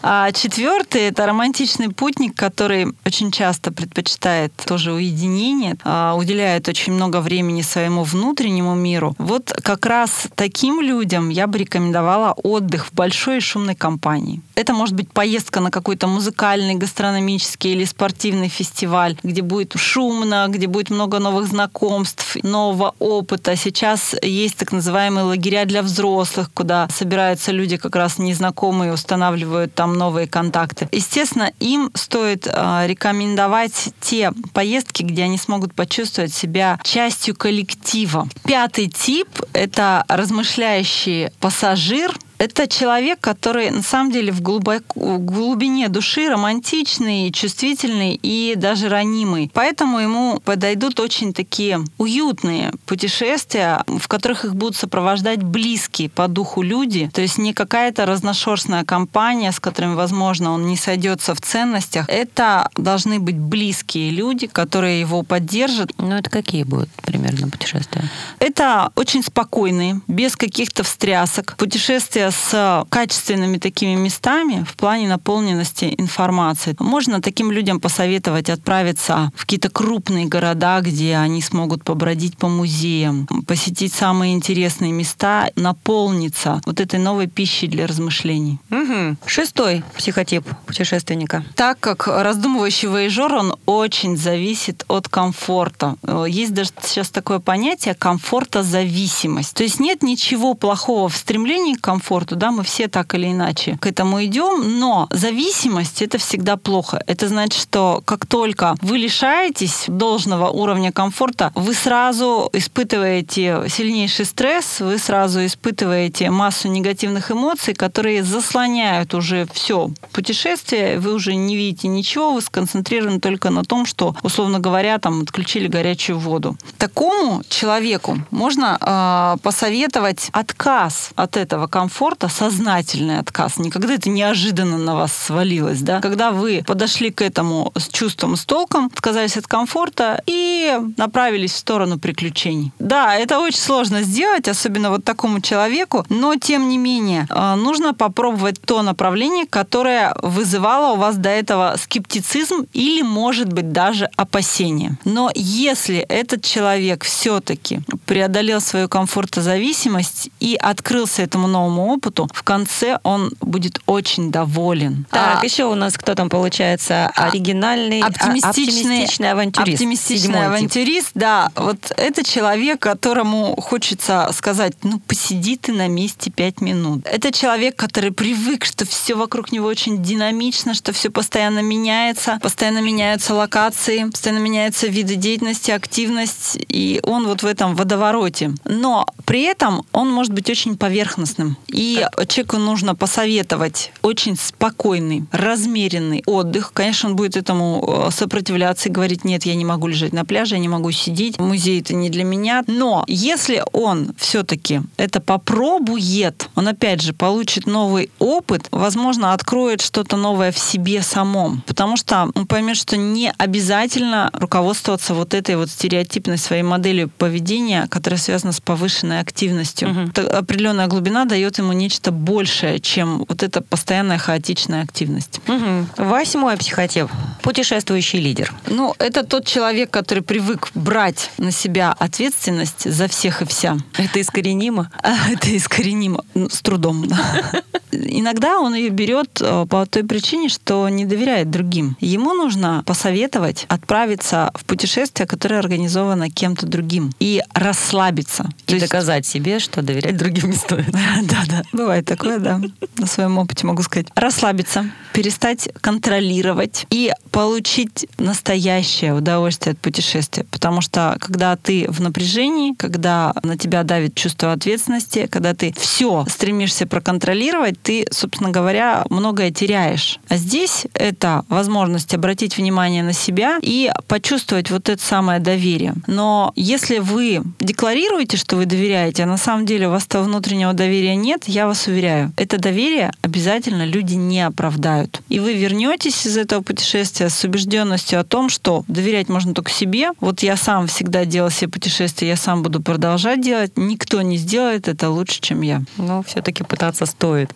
А 0.02 0.32
четвертый— 0.32 1.02
это 1.10 1.26
романтичный 1.26 1.90
путник, 1.90 2.36
который 2.36 2.88
очень 3.06 3.32
часто 3.32 3.72
предпочитает 3.72 4.54
тоже 4.66 4.94
уединение, 4.94 5.75
а, 5.84 6.16
уделяет 6.16 6.68
очень 6.68 6.94
много 6.94 7.22
времени 7.22 7.62
своему 7.62 8.04
внутреннему 8.04 8.76
миру, 8.76 9.16
вот 9.18 9.54
как 9.64 9.86
раз 9.86 10.28
таким 10.36 10.82
людям 10.82 11.30
я 11.30 11.48
бы 11.48 11.58
рекомендовала 11.58 12.34
отдых 12.44 12.88
в 12.88 12.94
большой 12.94 13.38
и 13.38 13.42
шумной 13.42 13.76
компании. 13.76 14.42
Это 14.56 14.74
может 14.74 14.96
быть 14.96 15.12
поездка 15.12 15.60
на 15.60 15.72
какой-то 15.72 16.08
музыкальный, 16.08 16.76
гастрономический 16.76 17.74
или 17.74 17.84
спортивный 17.84 18.48
фестиваль, 18.48 19.18
где 19.24 19.42
будет 19.42 19.74
шумно, 19.76 20.46
где 20.50 20.68
будет 20.68 20.90
много 20.90 21.20
новых 21.20 21.48
знакомств, 21.48 22.38
нового 22.44 22.96
опыта. 23.00 23.56
Сейчас 23.56 24.16
есть 24.22 24.58
так 24.58 24.72
называемые 24.72 25.26
лагеря 25.26 25.66
для 25.66 25.82
взрослых, 25.82 26.52
куда 26.54 26.88
собираются 26.90 27.52
люди 27.52 27.78
как 27.78 27.96
раз 27.96 28.18
незнакомые, 28.18 28.94
устанавливают 28.94 29.74
там 29.74 29.98
новые 29.98 30.28
контакты. 30.28 30.88
Естественно, 30.92 31.52
им 31.60 31.92
стоит 31.94 32.48
э, 32.48 32.84
рекомендовать 32.88 33.90
те 34.00 34.32
поездки, 34.54 35.04
где 35.04 35.24
они 35.24 35.38
смогут 35.38 35.56
могут 35.56 35.74
почувствовать 35.74 36.34
себя 36.34 36.80
частью 36.84 37.36
коллектива. 37.36 38.28
Пятый 38.44 38.88
тип— 38.88 39.28
это 39.54 40.06
размышляющий 40.08 41.30
пассажир, 41.40 42.14
это 42.38 42.68
человек, 42.68 43.20
который 43.20 43.70
на 43.72 43.82
самом 43.82 44.12
деле 44.12 44.32
в, 44.32 44.42
глубоко, 44.42 45.00
в 45.00 45.20
глубине 45.20 45.88
души 45.90 46.28
романтичный, 46.30 47.32
чувствительный 47.32 48.20
и 48.22 48.54
даже 48.56 48.90
ранимый. 48.90 49.50
Поэтому 49.54 50.00
ему 50.00 50.42
подойдут 50.44 51.00
очень 51.00 51.34
такие 51.34 51.80
уютные 51.98 52.72
путешествия, 52.86 53.84
в 53.88 54.08
которых 54.08 54.46
их 54.46 54.56
будут 54.56 54.76
сопровождать 54.76 55.44
близкие 55.44 56.10
по 56.10 56.28
духу 56.28 56.62
люди. 56.62 57.10
То 57.14 57.22
есть 57.22 57.38
не 57.38 57.54
какая-то 57.54 58.06
разношерстная 58.06 58.84
компания, 58.84 59.52
с 59.52 59.60
которыми, 59.60 59.96
возможно, 59.96 60.52
он 60.52 60.66
не 60.68 60.78
сойдется 60.78 61.36
в 61.36 61.42
ценностях. 61.42 62.06
Это 62.10 62.70
должны 62.76 63.20
быть 63.20 63.38
близкие 63.38 64.12
люди, 64.12 64.48
которые 64.48 65.00
его 65.00 65.24
поддержат. 65.24 65.92
Ну, 65.98 66.16
это 66.16 66.30
какие 66.30 66.64
будут 66.64 66.90
примерно 67.04 67.50
путешествия? 67.50 68.04
Это 68.40 68.92
очень 68.96 69.24
спокойные, 69.24 70.02
без 70.08 70.36
каких-то 70.36 70.84
встрясок. 70.84 71.56
Путешествия 71.58 72.25
с 72.32 72.86
качественными 72.90 73.58
такими 73.58 73.96
местами 73.96 74.66
в 74.68 74.76
плане 74.76 75.08
наполненности 75.08 75.94
информации. 75.98 76.76
Можно 76.80 77.22
таким 77.22 77.52
людям 77.52 77.80
посоветовать 77.80 78.50
отправиться 78.50 79.32
в 79.36 79.42
какие-то 79.42 79.70
крупные 79.70 80.26
города, 80.26 80.80
где 80.82 81.16
они 81.18 81.42
смогут 81.42 81.84
побродить 81.84 82.38
по 82.38 82.48
музеям, 82.48 83.28
посетить 83.48 83.94
самые 83.94 84.34
интересные 84.34 84.92
места, 84.92 85.50
наполниться 85.56 86.62
вот 86.66 86.80
этой 86.80 87.00
новой 87.00 87.28
пищей 87.28 87.68
для 87.68 87.88
размышлений. 87.88 88.60
Угу. 88.72 89.18
Шестой 89.26 89.84
психотип 89.96 90.46
путешественника. 90.66 91.44
Так 91.56 91.80
как 91.80 92.08
раздумывающий 92.08 92.88
воежор, 92.88 93.34
он 93.34 93.56
очень 93.66 94.18
зависит 94.18 94.86
от 94.88 95.10
комфорта. 95.10 95.96
Есть 96.28 96.54
даже 96.54 96.72
сейчас 96.82 97.10
такое 97.10 97.40
понятие 97.40 97.96
комфортозависимость. 97.96 99.54
То 99.54 99.64
есть 99.64 99.80
нет 99.80 100.04
ничего 100.04 100.54
плохого 100.54 101.10
в 101.10 101.16
стремлении 101.16 101.74
к 101.74 101.82
комфорту, 101.82 102.15
комфорту, 102.16 102.36
да, 102.38 102.52
мы 102.52 102.64
все 102.64 102.88
так 102.88 103.14
или 103.16 103.32
иначе 103.32 103.78
к 103.82 103.88
этому 103.88 104.24
идем, 104.24 104.80
но 104.80 105.08
зависимость 105.12 106.02
это 106.02 106.18
всегда 106.18 106.56
плохо. 106.56 107.04
Это 107.08 107.28
значит, 107.28 107.62
что 107.62 108.02
как 108.06 108.26
только 108.26 108.76
вы 108.82 108.98
лишаетесь 108.98 109.86
должного 109.88 110.50
уровня 110.50 110.92
комфорта, 110.94 111.52
вы 111.56 111.74
сразу 111.74 112.50
испытываете 112.54 113.66
сильнейший 113.68 114.26
стресс, 114.26 114.80
вы 114.80 114.98
сразу 114.98 115.46
испытываете 115.46 116.30
массу 116.30 116.70
негативных 116.70 117.32
эмоций, 117.32 117.74
которые 117.74 118.24
заслоняют 118.24 119.14
уже 119.14 119.46
все 119.54 119.90
путешествие, 120.14 121.00
вы 121.00 121.14
уже 121.14 121.36
не 121.36 121.58
видите 121.58 121.90
ничего, 121.90 122.32
вы 122.32 122.42
сконцентрированы 122.42 123.20
только 123.20 123.50
на 123.50 123.64
том, 123.64 123.86
что, 123.86 124.16
условно 124.24 124.60
говоря, 124.60 125.00
там 125.00 125.22
отключили 125.22 125.68
горячую 125.68 126.18
воду. 126.18 126.56
Такому 126.78 127.42
человеку 127.50 128.18
можно 128.32 128.78
э, 128.80 129.38
посоветовать 129.44 130.30
отказ 130.32 131.10
от 131.16 131.36
этого 131.36 131.68
комфорта, 131.68 132.05
комфорта 132.06 132.30
сознательный 132.30 133.18
отказ, 133.18 133.58
не 133.58 133.72
когда 133.72 133.96
это 133.96 134.12
неожиданно 134.12 134.78
на 134.78 134.94
вас 134.94 135.12
свалилось, 135.12 135.82
да, 135.82 136.02
когда 136.02 136.30
вы 136.30 136.64
подошли 136.68 137.10
к 137.10 137.24
этому 137.24 137.72
с 137.76 137.88
чувством, 137.88 138.36
с 138.36 138.46
толком, 138.46 138.92
отказались 138.94 139.38
от 139.38 139.48
комфорта 139.48 140.22
и 140.28 140.78
направились 140.98 141.54
в 141.54 141.58
сторону 141.58 141.98
приключений. 141.98 142.72
Да, 142.78 143.16
это 143.16 143.40
очень 143.40 143.60
сложно 143.60 144.04
сделать, 144.04 144.48
особенно 144.48 144.92
вот 144.92 145.04
такому 145.04 145.42
человеку, 145.42 146.06
но 146.10 146.36
тем 146.36 146.70
не 146.70 146.78
менее 146.78 147.26
э, 147.28 147.56
нужно 147.56 147.96
попробовать 147.96 148.62
то 148.62 148.84
направление, 148.84 149.48
которое 149.48 150.16
вызывало 150.22 150.94
у 150.94 150.98
вас 150.98 151.16
до 151.16 151.30
этого 151.30 151.76
скептицизм 151.82 152.68
или, 152.74 153.02
может 153.02 153.52
быть, 153.52 153.72
даже 153.72 154.12
опасение. 154.16 155.00
Но 155.06 155.32
если 155.34 155.98
этот 155.98 156.44
человек 156.44 157.04
все-таки 157.04 157.80
преодолел 158.06 158.62
свою 158.62 158.88
комфортозависимость 158.90 160.30
и 160.40 160.56
открылся 160.56 161.24
этому 161.24 161.48
новому 161.48 161.95
опыту, 161.96 162.30
в 162.34 162.44
конце 162.44 163.00
он 163.04 163.32
будет 163.42 163.80
очень 163.86 164.32
доволен. 164.32 165.06
Так, 165.12 165.42
а, 165.42 165.46
еще 165.46 165.66
у 165.66 165.76
нас 165.76 165.98
кто 165.98 166.16
там 166.16 166.30
получается? 166.30 167.12
А, 167.16 167.30
оригинальный, 167.30 168.02
а, 168.02 168.08
оптимистичный, 168.08 169.04
оптимистичный 169.04 169.32
авантюрист. 169.32 169.74
Оптимистичный 169.76 170.46
авантюрист, 170.46 171.12
да. 171.16 171.50
Вот 171.56 171.92
это 171.98 172.24
человек, 172.24 172.80
которому 172.80 173.56
хочется 173.62 174.30
сказать, 174.34 174.74
ну, 174.84 175.00
посиди 175.00 175.58
ты 175.58 175.72
на 175.72 175.88
месте 175.88 176.32
пять 176.32 176.62
минут. 176.62 177.06
Это 177.06 177.32
человек, 177.32 177.76
который 177.76 178.12
привык, 178.12 178.66
что 178.66 178.86
все 178.86 179.16
вокруг 179.16 179.52
него 179.52 179.68
очень 179.68 180.04
динамично, 180.04 180.74
что 180.74 180.94
все 180.94 181.10
постоянно 181.10 181.60
меняется, 181.60 182.40
постоянно 182.42 182.80
меняются 182.80 183.34
локации, 183.34 184.04
постоянно 184.06 184.40
меняются 184.40 184.88
виды 184.88 185.16
деятельности, 185.16 185.72
активность, 185.72 186.58
и 186.68 187.00
он 187.04 187.28
вот 187.28 187.44
в 187.44 187.46
этом 187.46 187.76
водовороте. 187.76 188.52
Но 188.66 189.06
при 189.26 189.44
этом 189.44 189.86
он 189.92 190.12
может 190.12 190.34
быть 190.34 190.50
очень 190.50 190.78
поверхностным. 190.78 191.58
И 191.68 191.82
человеку 192.28 192.58
нужно 192.58 192.96
посоветовать 192.96 193.92
очень 194.02 194.38
спокойный, 194.38 195.26
размеренный 195.32 196.24
отдых. 196.26 196.72
Конечно, 196.74 197.10
он 197.10 197.16
будет 197.16 197.38
этому 197.38 198.08
э, 198.08 198.12
сопротивляться 198.12 198.90
и 198.90 198.92
говорить, 198.92 199.26
нет, 199.26 199.46
я 199.46 199.56
не 199.56 199.66
могу 199.66 199.88
лежать 199.88 200.14
на 200.14 200.26
пляже, 200.26 200.56
я 200.56 200.62
не 200.62 200.68
могу 200.68 200.92
сидеть, 200.92 201.40
музей 201.40 201.82
это 201.82 201.94
не 201.94 202.10
для 202.10 202.24
меня. 202.24 202.64
Но 202.68 203.04
если 203.08 203.64
он 203.74 204.14
все-таки 204.18 204.82
это 204.98 205.22
попробует, 205.22 206.50
он 206.56 206.68
опять 206.68 207.02
же 207.02 207.14
получит 207.14 207.66
новый 207.66 208.10
опыт, 208.20 208.68
возможно, 208.72 209.34
откроет 209.34 209.82
что-то 209.82 210.18
новое 210.18 210.52
в 210.52 210.60
себе 210.60 211.02
самом. 211.02 211.64
Потому 211.68 211.98
что 211.98 212.30
он 212.36 212.48
поймет, 212.48 212.78
что 212.78 212.98
не 212.98 213.34
обязательно 213.38 214.30
руководствоваться 214.34 215.14
вот 215.14 215.34
этой 215.34 215.56
вот 215.56 215.70
стереотипной 215.70 216.38
своей 216.38 216.64
моделью 216.64 217.10
поведения, 217.10 217.88
которая 217.90 218.20
связана 218.20 218.54
с 218.54 218.62
повышенной 218.62 219.20
активностью. 219.20 219.90
Угу. 219.90 220.28
Определенная 220.32 220.88
глубина 220.88 221.26
дает 221.26 221.58
ему 221.58 221.74
нечто 221.78 222.12
большее, 222.12 222.80
чем 222.80 223.26
вот 223.28 223.44
эта 223.44 223.62
постоянная 223.62 224.18
хаотичная 224.18 224.84
активность. 224.84 225.40
Угу. 225.48 226.06
Восьмой 226.06 226.58
психотип. 226.58 227.08
Путешествующий 227.42 228.20
лидер. 228.20 228.54
Ну, 228.68 228.96
это 229.00 229.24
тот 229.24 229.46
человек, 229.46 229.92
который 229.92 230.24
привык 230.24 230.70
брать 230.74 231.32
на 231.38 231.52
себя 231.52 231.96
ответственность 231.98 232.90
за 232.92 233.08
всех 233.08 233.42
и 233.42 233.46
вся. 233.46 233.78
Это 233.98 234.22
искоренимо? 234.22 234.92
Это 235.04 235.56
искоренимо. 235.56 236.24
Ну, 236.34 236.50
с 236.50 236.62
трудом, 236.62 237.08
да. 237.08 237.18
Иногда 237.92 238.60
он 238.60 238.76
ее 238.76 238.90
берет 238.90 239.40
э, 239.42 239.66
по 239.70 239.86
той 239.86 240.04
причине, 240.04 240.50
что 240.50 240.88
не 240.90 241.06
доверяет 241.06 241.50
другим. 241.50 241.96
Ему 242.00 242.34
нужно 242.34 242.84
посоветовать 242.86 243.66
отправиться 243.70 244.52
в 244.56 244.66
путешествие, 244.66 245.28
которое 245.28 245.60
организовано 245.60 246.30
кем-то 246.30 246.66
другим, 246.66 247.12
и 247.20 247.42
расслабиться. 247.54 248.50
И 248.68 248.80
доказать 248.80 249.26
себе, 249.26 249.60
что 249.60 249.82
доверять 249.82 250.18
другим 250.18 250.52
не 250.52 250.58
стоит. 250.58 250.86
Да, 251.26 251.44
да, 251.48 251.64
бывает 251.74 252.06
такое, 252.06 252.40
да. 252.40 252.62
На 252.98 253.08
своем 253.08 253.38
опыте 253.38 253.68
могу 253.68 253.82
сказать. 253.84 254.08
Расслабиться, 254.16 254.90
перестать 255.14 255.70
контролировать 255.82 256.86
и 256.90 257.12
получить 257.32 258.08
настоящее 258.18 259.14
удовольствие 259.14 259.74
от 259.74 259.80
путешествия. 259.80 260.46
Потому 260.52 260.82
что 260.82 261.18
когда 261.20 261.56
ты 261.56 261.90
в 261.90 262.02
напряжении, 262.02 262.74
когда 262.74 263.34
на 263.44 263.58
тебя 263.58 263.84
давит 263.84 264.16
чувство 264.16 264.52
ответственности, 264.52 265.28
когда 265.30 265.54
ты 265.54 265.74
все 265.78 266.26
стремишься 266.30 266.88
проконтролировать, 266.88 267.82
ты, 267.82 268.06
собственно 268.12 268.52
говоря, 268.52 269.06
многое 269.10 269.52
теряешь. 269.52 270.20
А 270.30 270.38
здесь 270.38 270.88
это 270.94 271.46
возможность 271.50 272.14
обратить 272.14 272.58
внимание 272.58 273.04
на 273.04 273.14
себя 273.14 273.60
и 273.62 273.92
почувствовать 274.08 274.72
вот 274.72 274.90
это 274.90 275.02
самое 275.02 275.40
доверие. 275.40 275.96
Но 276.08 276.52
если 276.56 277.00
вы 277.00 277.42
декларируете, 277.60 278.38
что 278.38 278.56
вы 278.56 278.66
доверяете, 278.66 279.24
а 279.24 279.28
на 279.28 279.38
самом 279.38 279.66
деле 279.66 279.88
у 279.88 279.92
вас 279.92 280.06
того 280.06 280.26
внутреннего 280.26 280.74
доверия 280.74 281.16
нет, 281.16 281.44
я 281.56 281.68
вас 281.68 281.88
уверяю, 281.88 282.34
это 282.36 282.58
доверие 282.58 283.12
обязательно 283.22 283.86
люди 283.86 284.16
не 284.16 284.42
оправдают. 284.42 285.22
И 285.30 285.40
вы 285.40 285.54
вернетесь 285.54 286.28
из 286.28 286.38
этого 286.38 286.62
путешествия 286.62 287.30
с 287.30 287.44
убежденностью 287.46 288.20
о 288.20 288.26
том, 288.26 288.50
что 288.50 288.84
доверять 288.90 289.30
можно 289.30 289.54
только 289.54 289.72
себе. 289.72 290.12
Вот 290.20 290.44
я 290.44 290.58
сам 290.58 290.88
всегда 290.88 291.24
делал 291.24 291.50
себе 291.50 291.72
путешествия, 291.72 292.28
я 292.28 292.36
сам 292.36 292.62
буду 292.62 292.82
продолжать 292.82 293.42
делать. 293.42 293.72
Никто 293.78 294.22
не 294.22 294.38
сделает 294.38 294.90
это 294.90 295.10
лучше, 295.10 295.40
чем 295.40 295.62
я. 295.62 295.82
Но 295.98 296.24
все-таки 296.24 296.64
пытаться 296.64 297.06
стоит. 297.06 297.50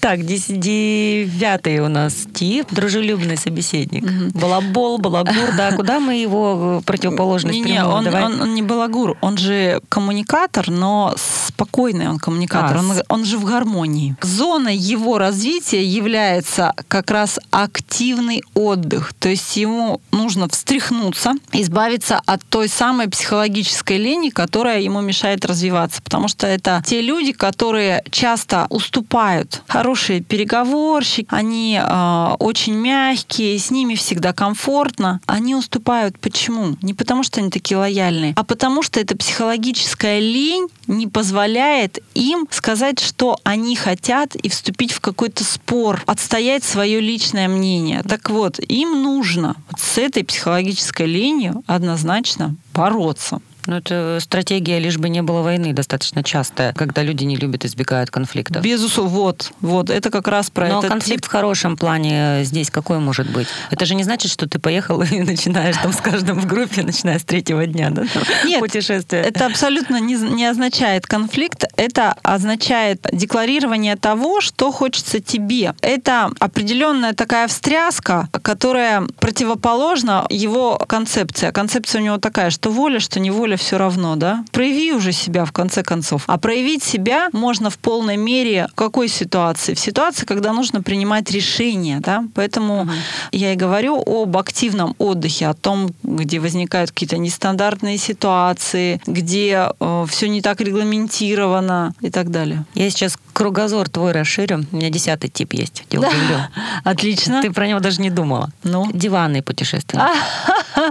Так, 0.00 0.24
девятый 0.24 1.80
у 1.80 1.88
нас 1.88 2.26
тип, 2.32 2.68
дружелюбный 2.70 3.36
собеседник. 3.36 4.04
Угу. 4.04 4.40
Балабол, 4.40 4.98
балагур, 4.98 5.54
да, 5.56 5.72
куда 5.72 6.00
мы 6.00 6.14
его 6.14 6.82
противоположность 6.86 7.58
не, 7.58 7.72
не, 7.72 7.84
он, 7.84 8.06
он, 8.06 8.40
он 8.40 8.54
не 8.54 8.62
балагур, 8.62 9.18
он 9.20 9.36
же 9.36 9.80
коммуникатор, 9.90 10.70
но 10.70 11.14
спокойный 11.16 12.08
он 12.08 12.18
коммуникатор, 12.18 12.78
А, 12.78 12.80
он, 12.80 12.92
он 13.08 13.25
же 13.26 13.38
в 13.38 13.44
гармонии. 13.44 14.16
Зоной 14.22 14.76
его 14.76 15.18
развития 15.18 15.84
является 15.84 16.74
как 16.88 17.10
раз 17.10 17.38
активный 17.50 18.42
отдых. 18.54 19.12
То 19.18 19.28
есть 19.28 19.56
ему 19.56 20.00
нужно 20.12 20.48
встряхнуться, 20.48 21.32
избавиться 21.52 22.20
от 22.26 22.42
той 22.44 22.68
самой 22.68 23.08
психологической 23.08 23.98
лени, 23.98 24.30
которая 24.30 24.80
ему 24.80 25.00
мешает 25.00 25.44
развиваться. 25.44 26.02
Потому 26.02 26.28
что 26.28 26.46
это 26.46 26.82
те 26.86 27.00
люди, 27.00 27.32
которые 27.32 28.02
часто 28.10 28.66
уступают. 28.70 29.62
Хорошие 29.66 30.20
переговорщики, 30.20 31.26
они 31.30 31.80
э, 31.82 32.34
очень 32.38 32.74
мягкие, 32.74 33.58
с 33.58 33.70
ними 33.70 33.94
всегда 33.94 34.32
комфортно. 34.32 35.20
Они 35.26 35.54
уступают. 35.54 36.18
Почему? 36.18 36.76
Не 36.82 36.94
потому, 36.94 37.22
что 37.22 37.40
они 37.40 37.50
такие 37.50 37.78
лояльные, 37.78 38.34
а 38.36 38.44
потому, 38.44 38.82
что 38.82 39.00
эта 39.00 39.16
психологическая 39.16 40.20
лень 40.20 40.68
не 40.86 41.06
позволяет 41.06 41.98
им 42.14 42.46
сказать, 42.50 43.00
что 43.06 43.38
они 43.44 43.76
хотят, 43.76 44.34
и 44.34 44.48
вступить 44.48 44.92
в 44.92 45.00
какой-то 45.00 45.44
спор, 45.44 46.02
отстоять 46.06 46.64
свое 46.64 47.00
личное 47.00 47.48
мнение. 47.48 48.02
Так 48.02 48.30
вот, 48.30 48.58
им 48.58 49.02
нужно 49.02 49.54
с 49.78 49.96
этой 49.96 50.24
психологической 50.24 51.06
ленью 51.06 51.62
однозначно 51.66 52.56
бороться. 52.74 53.40
Ну, 53.66 53.76
это 53.76 54.18
стратегия, 54.20 54.78
лишь 54.78 54.98
бы 54.98 55.08
не 55.08 55.22
было 55.22 55.42
войны, 55.42 55.72
достаточно 55.72 56.22
частая, 56.22 56.72
когда 56.72 57.02
люди 57.02 57.24
не 57.24 57.36
любят, 57.36 57.64
избегают 57.64 58.10
конфликтов. 58.10 58.62
Безусловно, 58.62 59.10
вот, 59.10 59.52
вот, 59.60 59.90
это 59.90 60.10
как 60.10 60.28
раз 60.28 60.50
про 60.50 60.68
Но 60.68 60.78
этот 60.78 60.90
конфликт 60.90 61.22
тип. 61.22 61.28
в 61.28 61.32
хорошем 61.32 61.76
плане 61.76 62.40
здесь 62.44 62.70
какой 62.70 62.98
может 62.98 63.30
быть? 63.30 63.48
Это 63.70 63.86
же 63.86 63.94
не 63.94 64.04
значит, 64.04 64.30
что 64.30 64.48
ты 64.48 64.58
поехал 64.58 65.02
и 65.10 65.22
начинаешь 65.22 65.76
там 65.76 65.92
с 65.92 65.96
каждым 65.96 66.40
в 66.40 66.46
группе, 66.46 66.82
начиная 66.82 67.18
с 67.18 67.24
третьего 67.24 67.66
дня, 67.66 67.90
да? 67.90 68.04
Нет, 68.44 68.60
путешествие. 68.60 69.22
Это 69.22 69.46
абсолютно 69.46 70.00
не, 70.00 70.14
не 70.14 70.46
означает 70.46 71.06
конфликт, 71.06 71.64
это 71.76 72.16
означает 72.22 73.06
декларирование 73.12 73.96
того, 73.96 74.40
что 74.40 74.72
хочется 74.72 75.20
тебе. 75.20 75.74
Это 75.80 76.30
определенная 76.38 77.12
такая 77.12 77.48
встряска, 77.48 78.28
которая 78.42 79.02
противоположна 79.18 80.26
его 80.30 80.78
концепции. 80.78 81.46
А 81.46 81.52
концепция 81.52 82.00
у 82.00 82.04
него 82.04 82.18
такая, 82.18 82.50
что 82.50 82.70
воля, 82.70 83.00
что 83.00 83.20
неволя 83.56 83.66
все 83.66 83.78
равно, 83.78 84.16
да? 84.16 84.44
Прояви 84.52 84.92
уже 84.92 85.12
себя 85.12 85.44
в 85.44 85.52
конце 85.52 85.82
концов. 85.82 86.24
А 86.26 86.38
проявить 86.38 86.82
себя 86.82 87.28
можно 87.32 87.70
в 87.70 87.78
полной 87.78 88.16
мере 88.16 88.68
в 88.72 88.74
какой 88.74 89.08
ситуации? 89.08 89.74
В 89.74 89.80
ситуации, 89.80 90.26
когда 90.26 90.52
нужно 90.52 90.82
принимать 90.82 91.30
решения, 91.30 92.00
да? 92.00 92.24
Поэтому 92.34 92.88
я 93.32 93.52
и 93.52 93.56
говорю 93.56 94.02
об 94.06 94.36
активном 94.36 94.94
отдыхе, 94.98 95.48
о 95.48 95.54
том, 95.54 95.90
где 96.02 96.38
возникают 96.38 96.90
какие-то 96.90 97.18
нестандартные 97.18 97.98
ситуации, 97.98 99.00
где 99.06 99.70
все 100.08 100.28
не 100.28 100.40
так 100.40 100.60
регламентировано 100.60 101.94
и 102.00 102.10
так 102.10 102.30
далее. 102.30 102.64
Я 102.74 102.90
сейчас 102.90 103.18
кругозор 103.36 103.90
твой 103.90 104.12
расширю. 104.12 104.64
У 104.72 104.76
меня 104.76 104.88
десятый 104.88 105.28
тип 105.28 105.52
есть. 105.52 105.84
Я 105.90 106.00
Да. 106.00 106.08
удивлю. 106.08 106.38
Отлично. 106.84 107.42
Ты 107.42 107.52
про 107.52 107.68
него 107.68 107.80
даже 107.80 108.00
не 108.00 108.08
думала. 108.08 108.48
Ну? 108.64 108.88
Диванные 108.92 109.42
путешествия. 109.42 110.00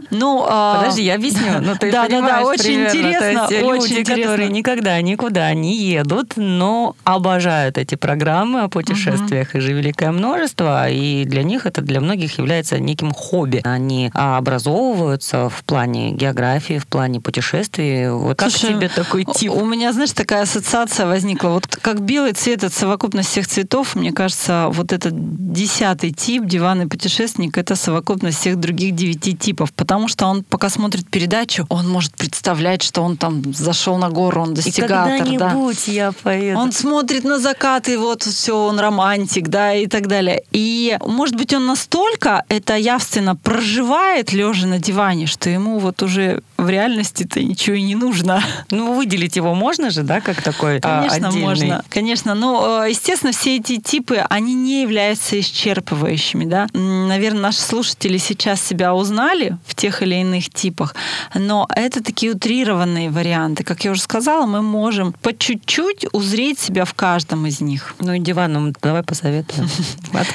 Ну, 0.09 0.43
а, 0.47 0.79
Подожди, 0.79 1.03
я 1.03 1.13
объясню. 1.15 1.61
Ну, 1.61 1.75
ты 1.75 1.91
да, 1.91 2.07
да, 2.07 2.21
да, 2.21 2.41
очень 2.41 2.63
примерно. 2.63 2.89
То 2.91 2.97
интересно, 2.97 3.25
есть 3.27 3.51
люди, 3.51 3.63
очень 3.63 3.99
интересно. 3.99 4.15
которые 4.23 4.49
никогда 4.49 5.01
никуда 5.01 5.53
не 5.53 5.77
едут, 5.77 6.33
но 6.37 6.95
обожают 7.03 7.77
эти 7.77 7.93
программы 7.93 8.61
о 8.61 8.67
путешествиях. 8.67 9.53
Их 9.53 9.61
же 9.61 9.73
великое 9.73 10.11
множество, 10.11 10.89
и 10.89 11.25
для 11.25 11.43
них 11.43 11.67
это 11.67 11.81
для 11.81 12.01
многих 12.01 12.39
является 12.39 12.79
неким 12.79 13.11
хобби. 13.11 13.61
Они 13.63 14.09
а, 14.15 14.37
образовываются 14.37 15.49
в 15.49 15.63
плане 15.63 16.11
географии, 16.11 16.79
в 16.79 16.87
плане 16.87 17.21
путешествий. 17.21 18.09
Вот 18.09 18.37
как 18.37 18.49
Слушай, 18.49 18.73
тебе 18.73 18.89
такой 18.89 19.23
тип? 19.25 19.51
У 19.51 19.65
меня, 19.65 19.93
знаешь, 19.93 20.13
такая 20.13 20.43
ассоциация 20.43 21.05
возникла. 21.05 21.49
Вот 21.49 21.67
как 21.67 22.01
белый 22.01 22.33
цвет— 22.35 22.63
это 22.63 22.73
совокупность 22.73 23.29
всех 23.29 23.47
цветов, 23.47 23.95
мне 23.95 24.11
кажется, 24.11 24.67
вот 24.71 24.93
этот 24.93 25.13
десятый 25.15 26.11
тип, 26.11 26.45
диванный 26.45 26.87
путешественник, 26.87 27.57
это 27.57 27.75
совокупность 27.75 28.39
всех 28.39 28.59
других 28.59 28.95
девяти 28.95 29.35
типов. 29.35 29.73
Потому 29.73 30.07
что 30.07 30.27
он, 30.27 30.43
пока 30.43 30.69
смотрит 30.69 31.07
передачу, 31.09 31.65
он 31.69 31.87
может 31.87 32.15
представлять, 32.15 32.83
что 32.83 33.01
он 33.01 33.17
там 33.17 33.53
зашел 33.53 33.97
на 33.97 34.09
гору, 34.09 34.41
он 34.41 34.51
И 34.53 34.55
достигатор, 34.55 35.19
да. 35.19 35.25
когда-нибудь 35.25 35.87
я 35.87 36.11
поеду. 36.11 36.59
Он 36.59 36.71
смотрит 36.71 37.23
на 37.23 37.39
закаты, 37.39 37.97
вот 37.97 38.23
все, 38.23 38.57
он 38.57 38.79
романтик, 38.79 39.47
да, 39.47 39.73
и 39.73 39.87
так 39.87 40.07
далее. 40.07 40.43
И, 40.51 40.97
может 41.05 41.35
быть, 41.35 41.53
он 41.53 41.65
настолько 41.65 42.43
это 42.49 42.75
явственно 42.75 43.35
проживает, 43.35 44.33
лежа 44.33 44.67
на 44.67 44.79
диване, 44.79 45.25
что 45.27 45.49
ему 45.49 45.79
вот 45.79 46.03
уже 46.03 46.41
в 46.57 46.69
реальности-то 46.69 47.43
ничего 47.43 47.75
и 47.75 47.81
не 47.81 47.95
нужно. 47.95 48.41
Ну, 48.71 48.93
выделить 48.95 49.35
его 49.35 49.53
можно 49.53 49.89
же, 49.89 50.03
да, 50.03 50.21
как 50.21 50.41
такой 50.41 50.79
а, 50.79 50.99
Конечно, 51.01 51.27
отдельный? 51.29 51.47
можно. 51.47 51.85
Конечно. 51.89 52.35
Но, 52.35 52.83
э, 52.83 52.89
естественно, 52.89 53.31
все 53.31 53.57
эти 53.57 53.77
типы, 53.77 54.25
они 54.29 54.53
не 54.53 54.81
являются 54.81 55.39
исчерпывающими. 55.39 56.45
Да? 56.45 56.67
Наверное, 56.73 57.41
наши 57.41 57.59
слушатели 57.59 58.17
сейчас 58.17 58.61
себя 58.61 58.93
узнали 58.93 59.57
в 59.65 59.75
тех 59.75 60.01
или 60.01 60.15
иных 60.15 60.49
типах, 60.49 60.95
но 61.33 61.67
это 61.73 62.03
такие 62.03 62.33
утрированные 62.33 63.09
варианты. 63.11 63.63
Как 63.63 63.85
я 63.85 63.91
уже 63.91 64.01
сказала, 64.01 64.45
мы 64.45 64.61
можем 64.61 65.13
по 65.13 65.37
чуть-чуть 65.37 66.07
узреть 66.11 66.59
себя 66.59 66.85
в 66.85 66.93
каждом 66.93 67.45
из 67.45 67.61
них. 67.61 67.95
Ну 67.99 68.13
и 68.13 68.19
диваном 68.19 68.73
давай 68.81 69.03
посоветуем. 69.03 69.69
Диван 70.11 70.25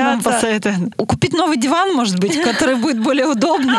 вам 0.00 0.18
Отправляться. 0.18 0.30
посоветую. 0.30 0.92
Купить 0.96 1.32
новый 1.32 1.56
диван, 1.56 1.94
может 1.94 2.18
быть, 2.18 2.40
который 2.42 2.76
будет 2.76 3.02
более 3.02 3.26
удобный. 3.26 3.74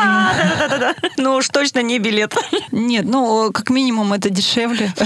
Ну 1.16 1.36
уж 1.36 1.48
точно 1.48 1.82
не 1.82 1.89
билет. 1.98 2.36
Нет, 2.72 3.04
ну, 3.04 3.50
как 3.52 3.70
минимум, 3.70 4.12
это 4.12 4.30
дешевле. 4.30 4.92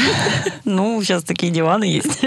Ну, 0.64 1.02
сейчас 1.02 1.22
такие 1.22 1.52
диваны 1.52 1.84
есть. 1.84 2.20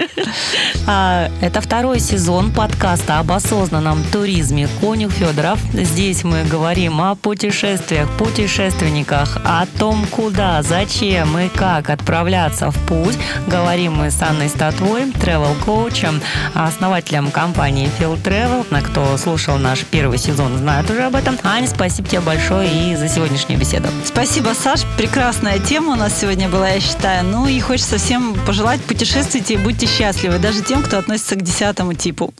А, 0.86 1.30
Это 1.42 1.60
второй 1.60 2.00
сезон 2.00 2.52
подкаста 2.52 3.20
об 3.20 3.32
осознанном 3.32 4.04
туризме 4.12 4.70
«Конюх 4.80 5.12
Федоров». 5.12 5.60
Здесь 5.74 6.24
мы 6.24 6.44
говорим 6.44 7.02
о 7.02 7.16
путешествиях, 7.16 8.08
путешественниках, 8.18 9.38
о 9.44 9.66
том, 9.80 10.06
куда, 10.08 10.62
зачем 10.62 11.38
и 11.40 11.50
как 11.50 11.90
отправляться 11.90 12.72
в 12.72 12.78
путь. 12.88 13.18
Говорим 13.48 13.96
мы 13.96 14.12
с 14.12 14.22
Анной 14.22 14.50
Статвой, 14.50 15.06
travel-коучем, 15.12 16.22
основателем 16.54 17.32
компании 17.32 17.90
Field 18.00 18.22
Travel. 18.24 18.66
На 18.70 18.82
кто 18.82 19.18
слушал 19.18 19.58
наш 19.58 19.84
первый 19.84 20.20
сезон, 20.20 20.58
знает 20.58 20.90
уже 20.90 21.04
об 21.04 21.16
этом. 21.16 21.38
Аня, 21.44 21.68
спасибо 21.68 22.08
тебе 22.08 22.22
большое 22.22 22.92
и 22.92 22.96
за 22.96 23.10
сегодняшнюю 23.10 23.60
беседу. 23.60 23.88
Спасибо, 24.06 24.47
Саш. 24.54 24.82
Прекрасная 24.98 25.60
тема 25.60 25.94
у 25.94 25.96
нас 25.96 26.20
сегодня 26.20 26.50
была, 26.50 26.70
я 26.70 26.80
считаю. 26.80 27.24
Ну 27.24 27.48
и 27.48 27.60
хочется 27.60 27.98
всем 27.98 28.36
пожелать 28.46 28.82
путешествуйте 28.82 29.56
и 29.56 29.58
будьте 29.58 29.88
счастливы, 29.88 30.40
даже 30.40 30.62
тем, 30.62 30.84
кто 30.84 30.98
относится 30.98 31.36
к 31.36 31.42
десятому 31.42 31.94
типу. 31.94 32.34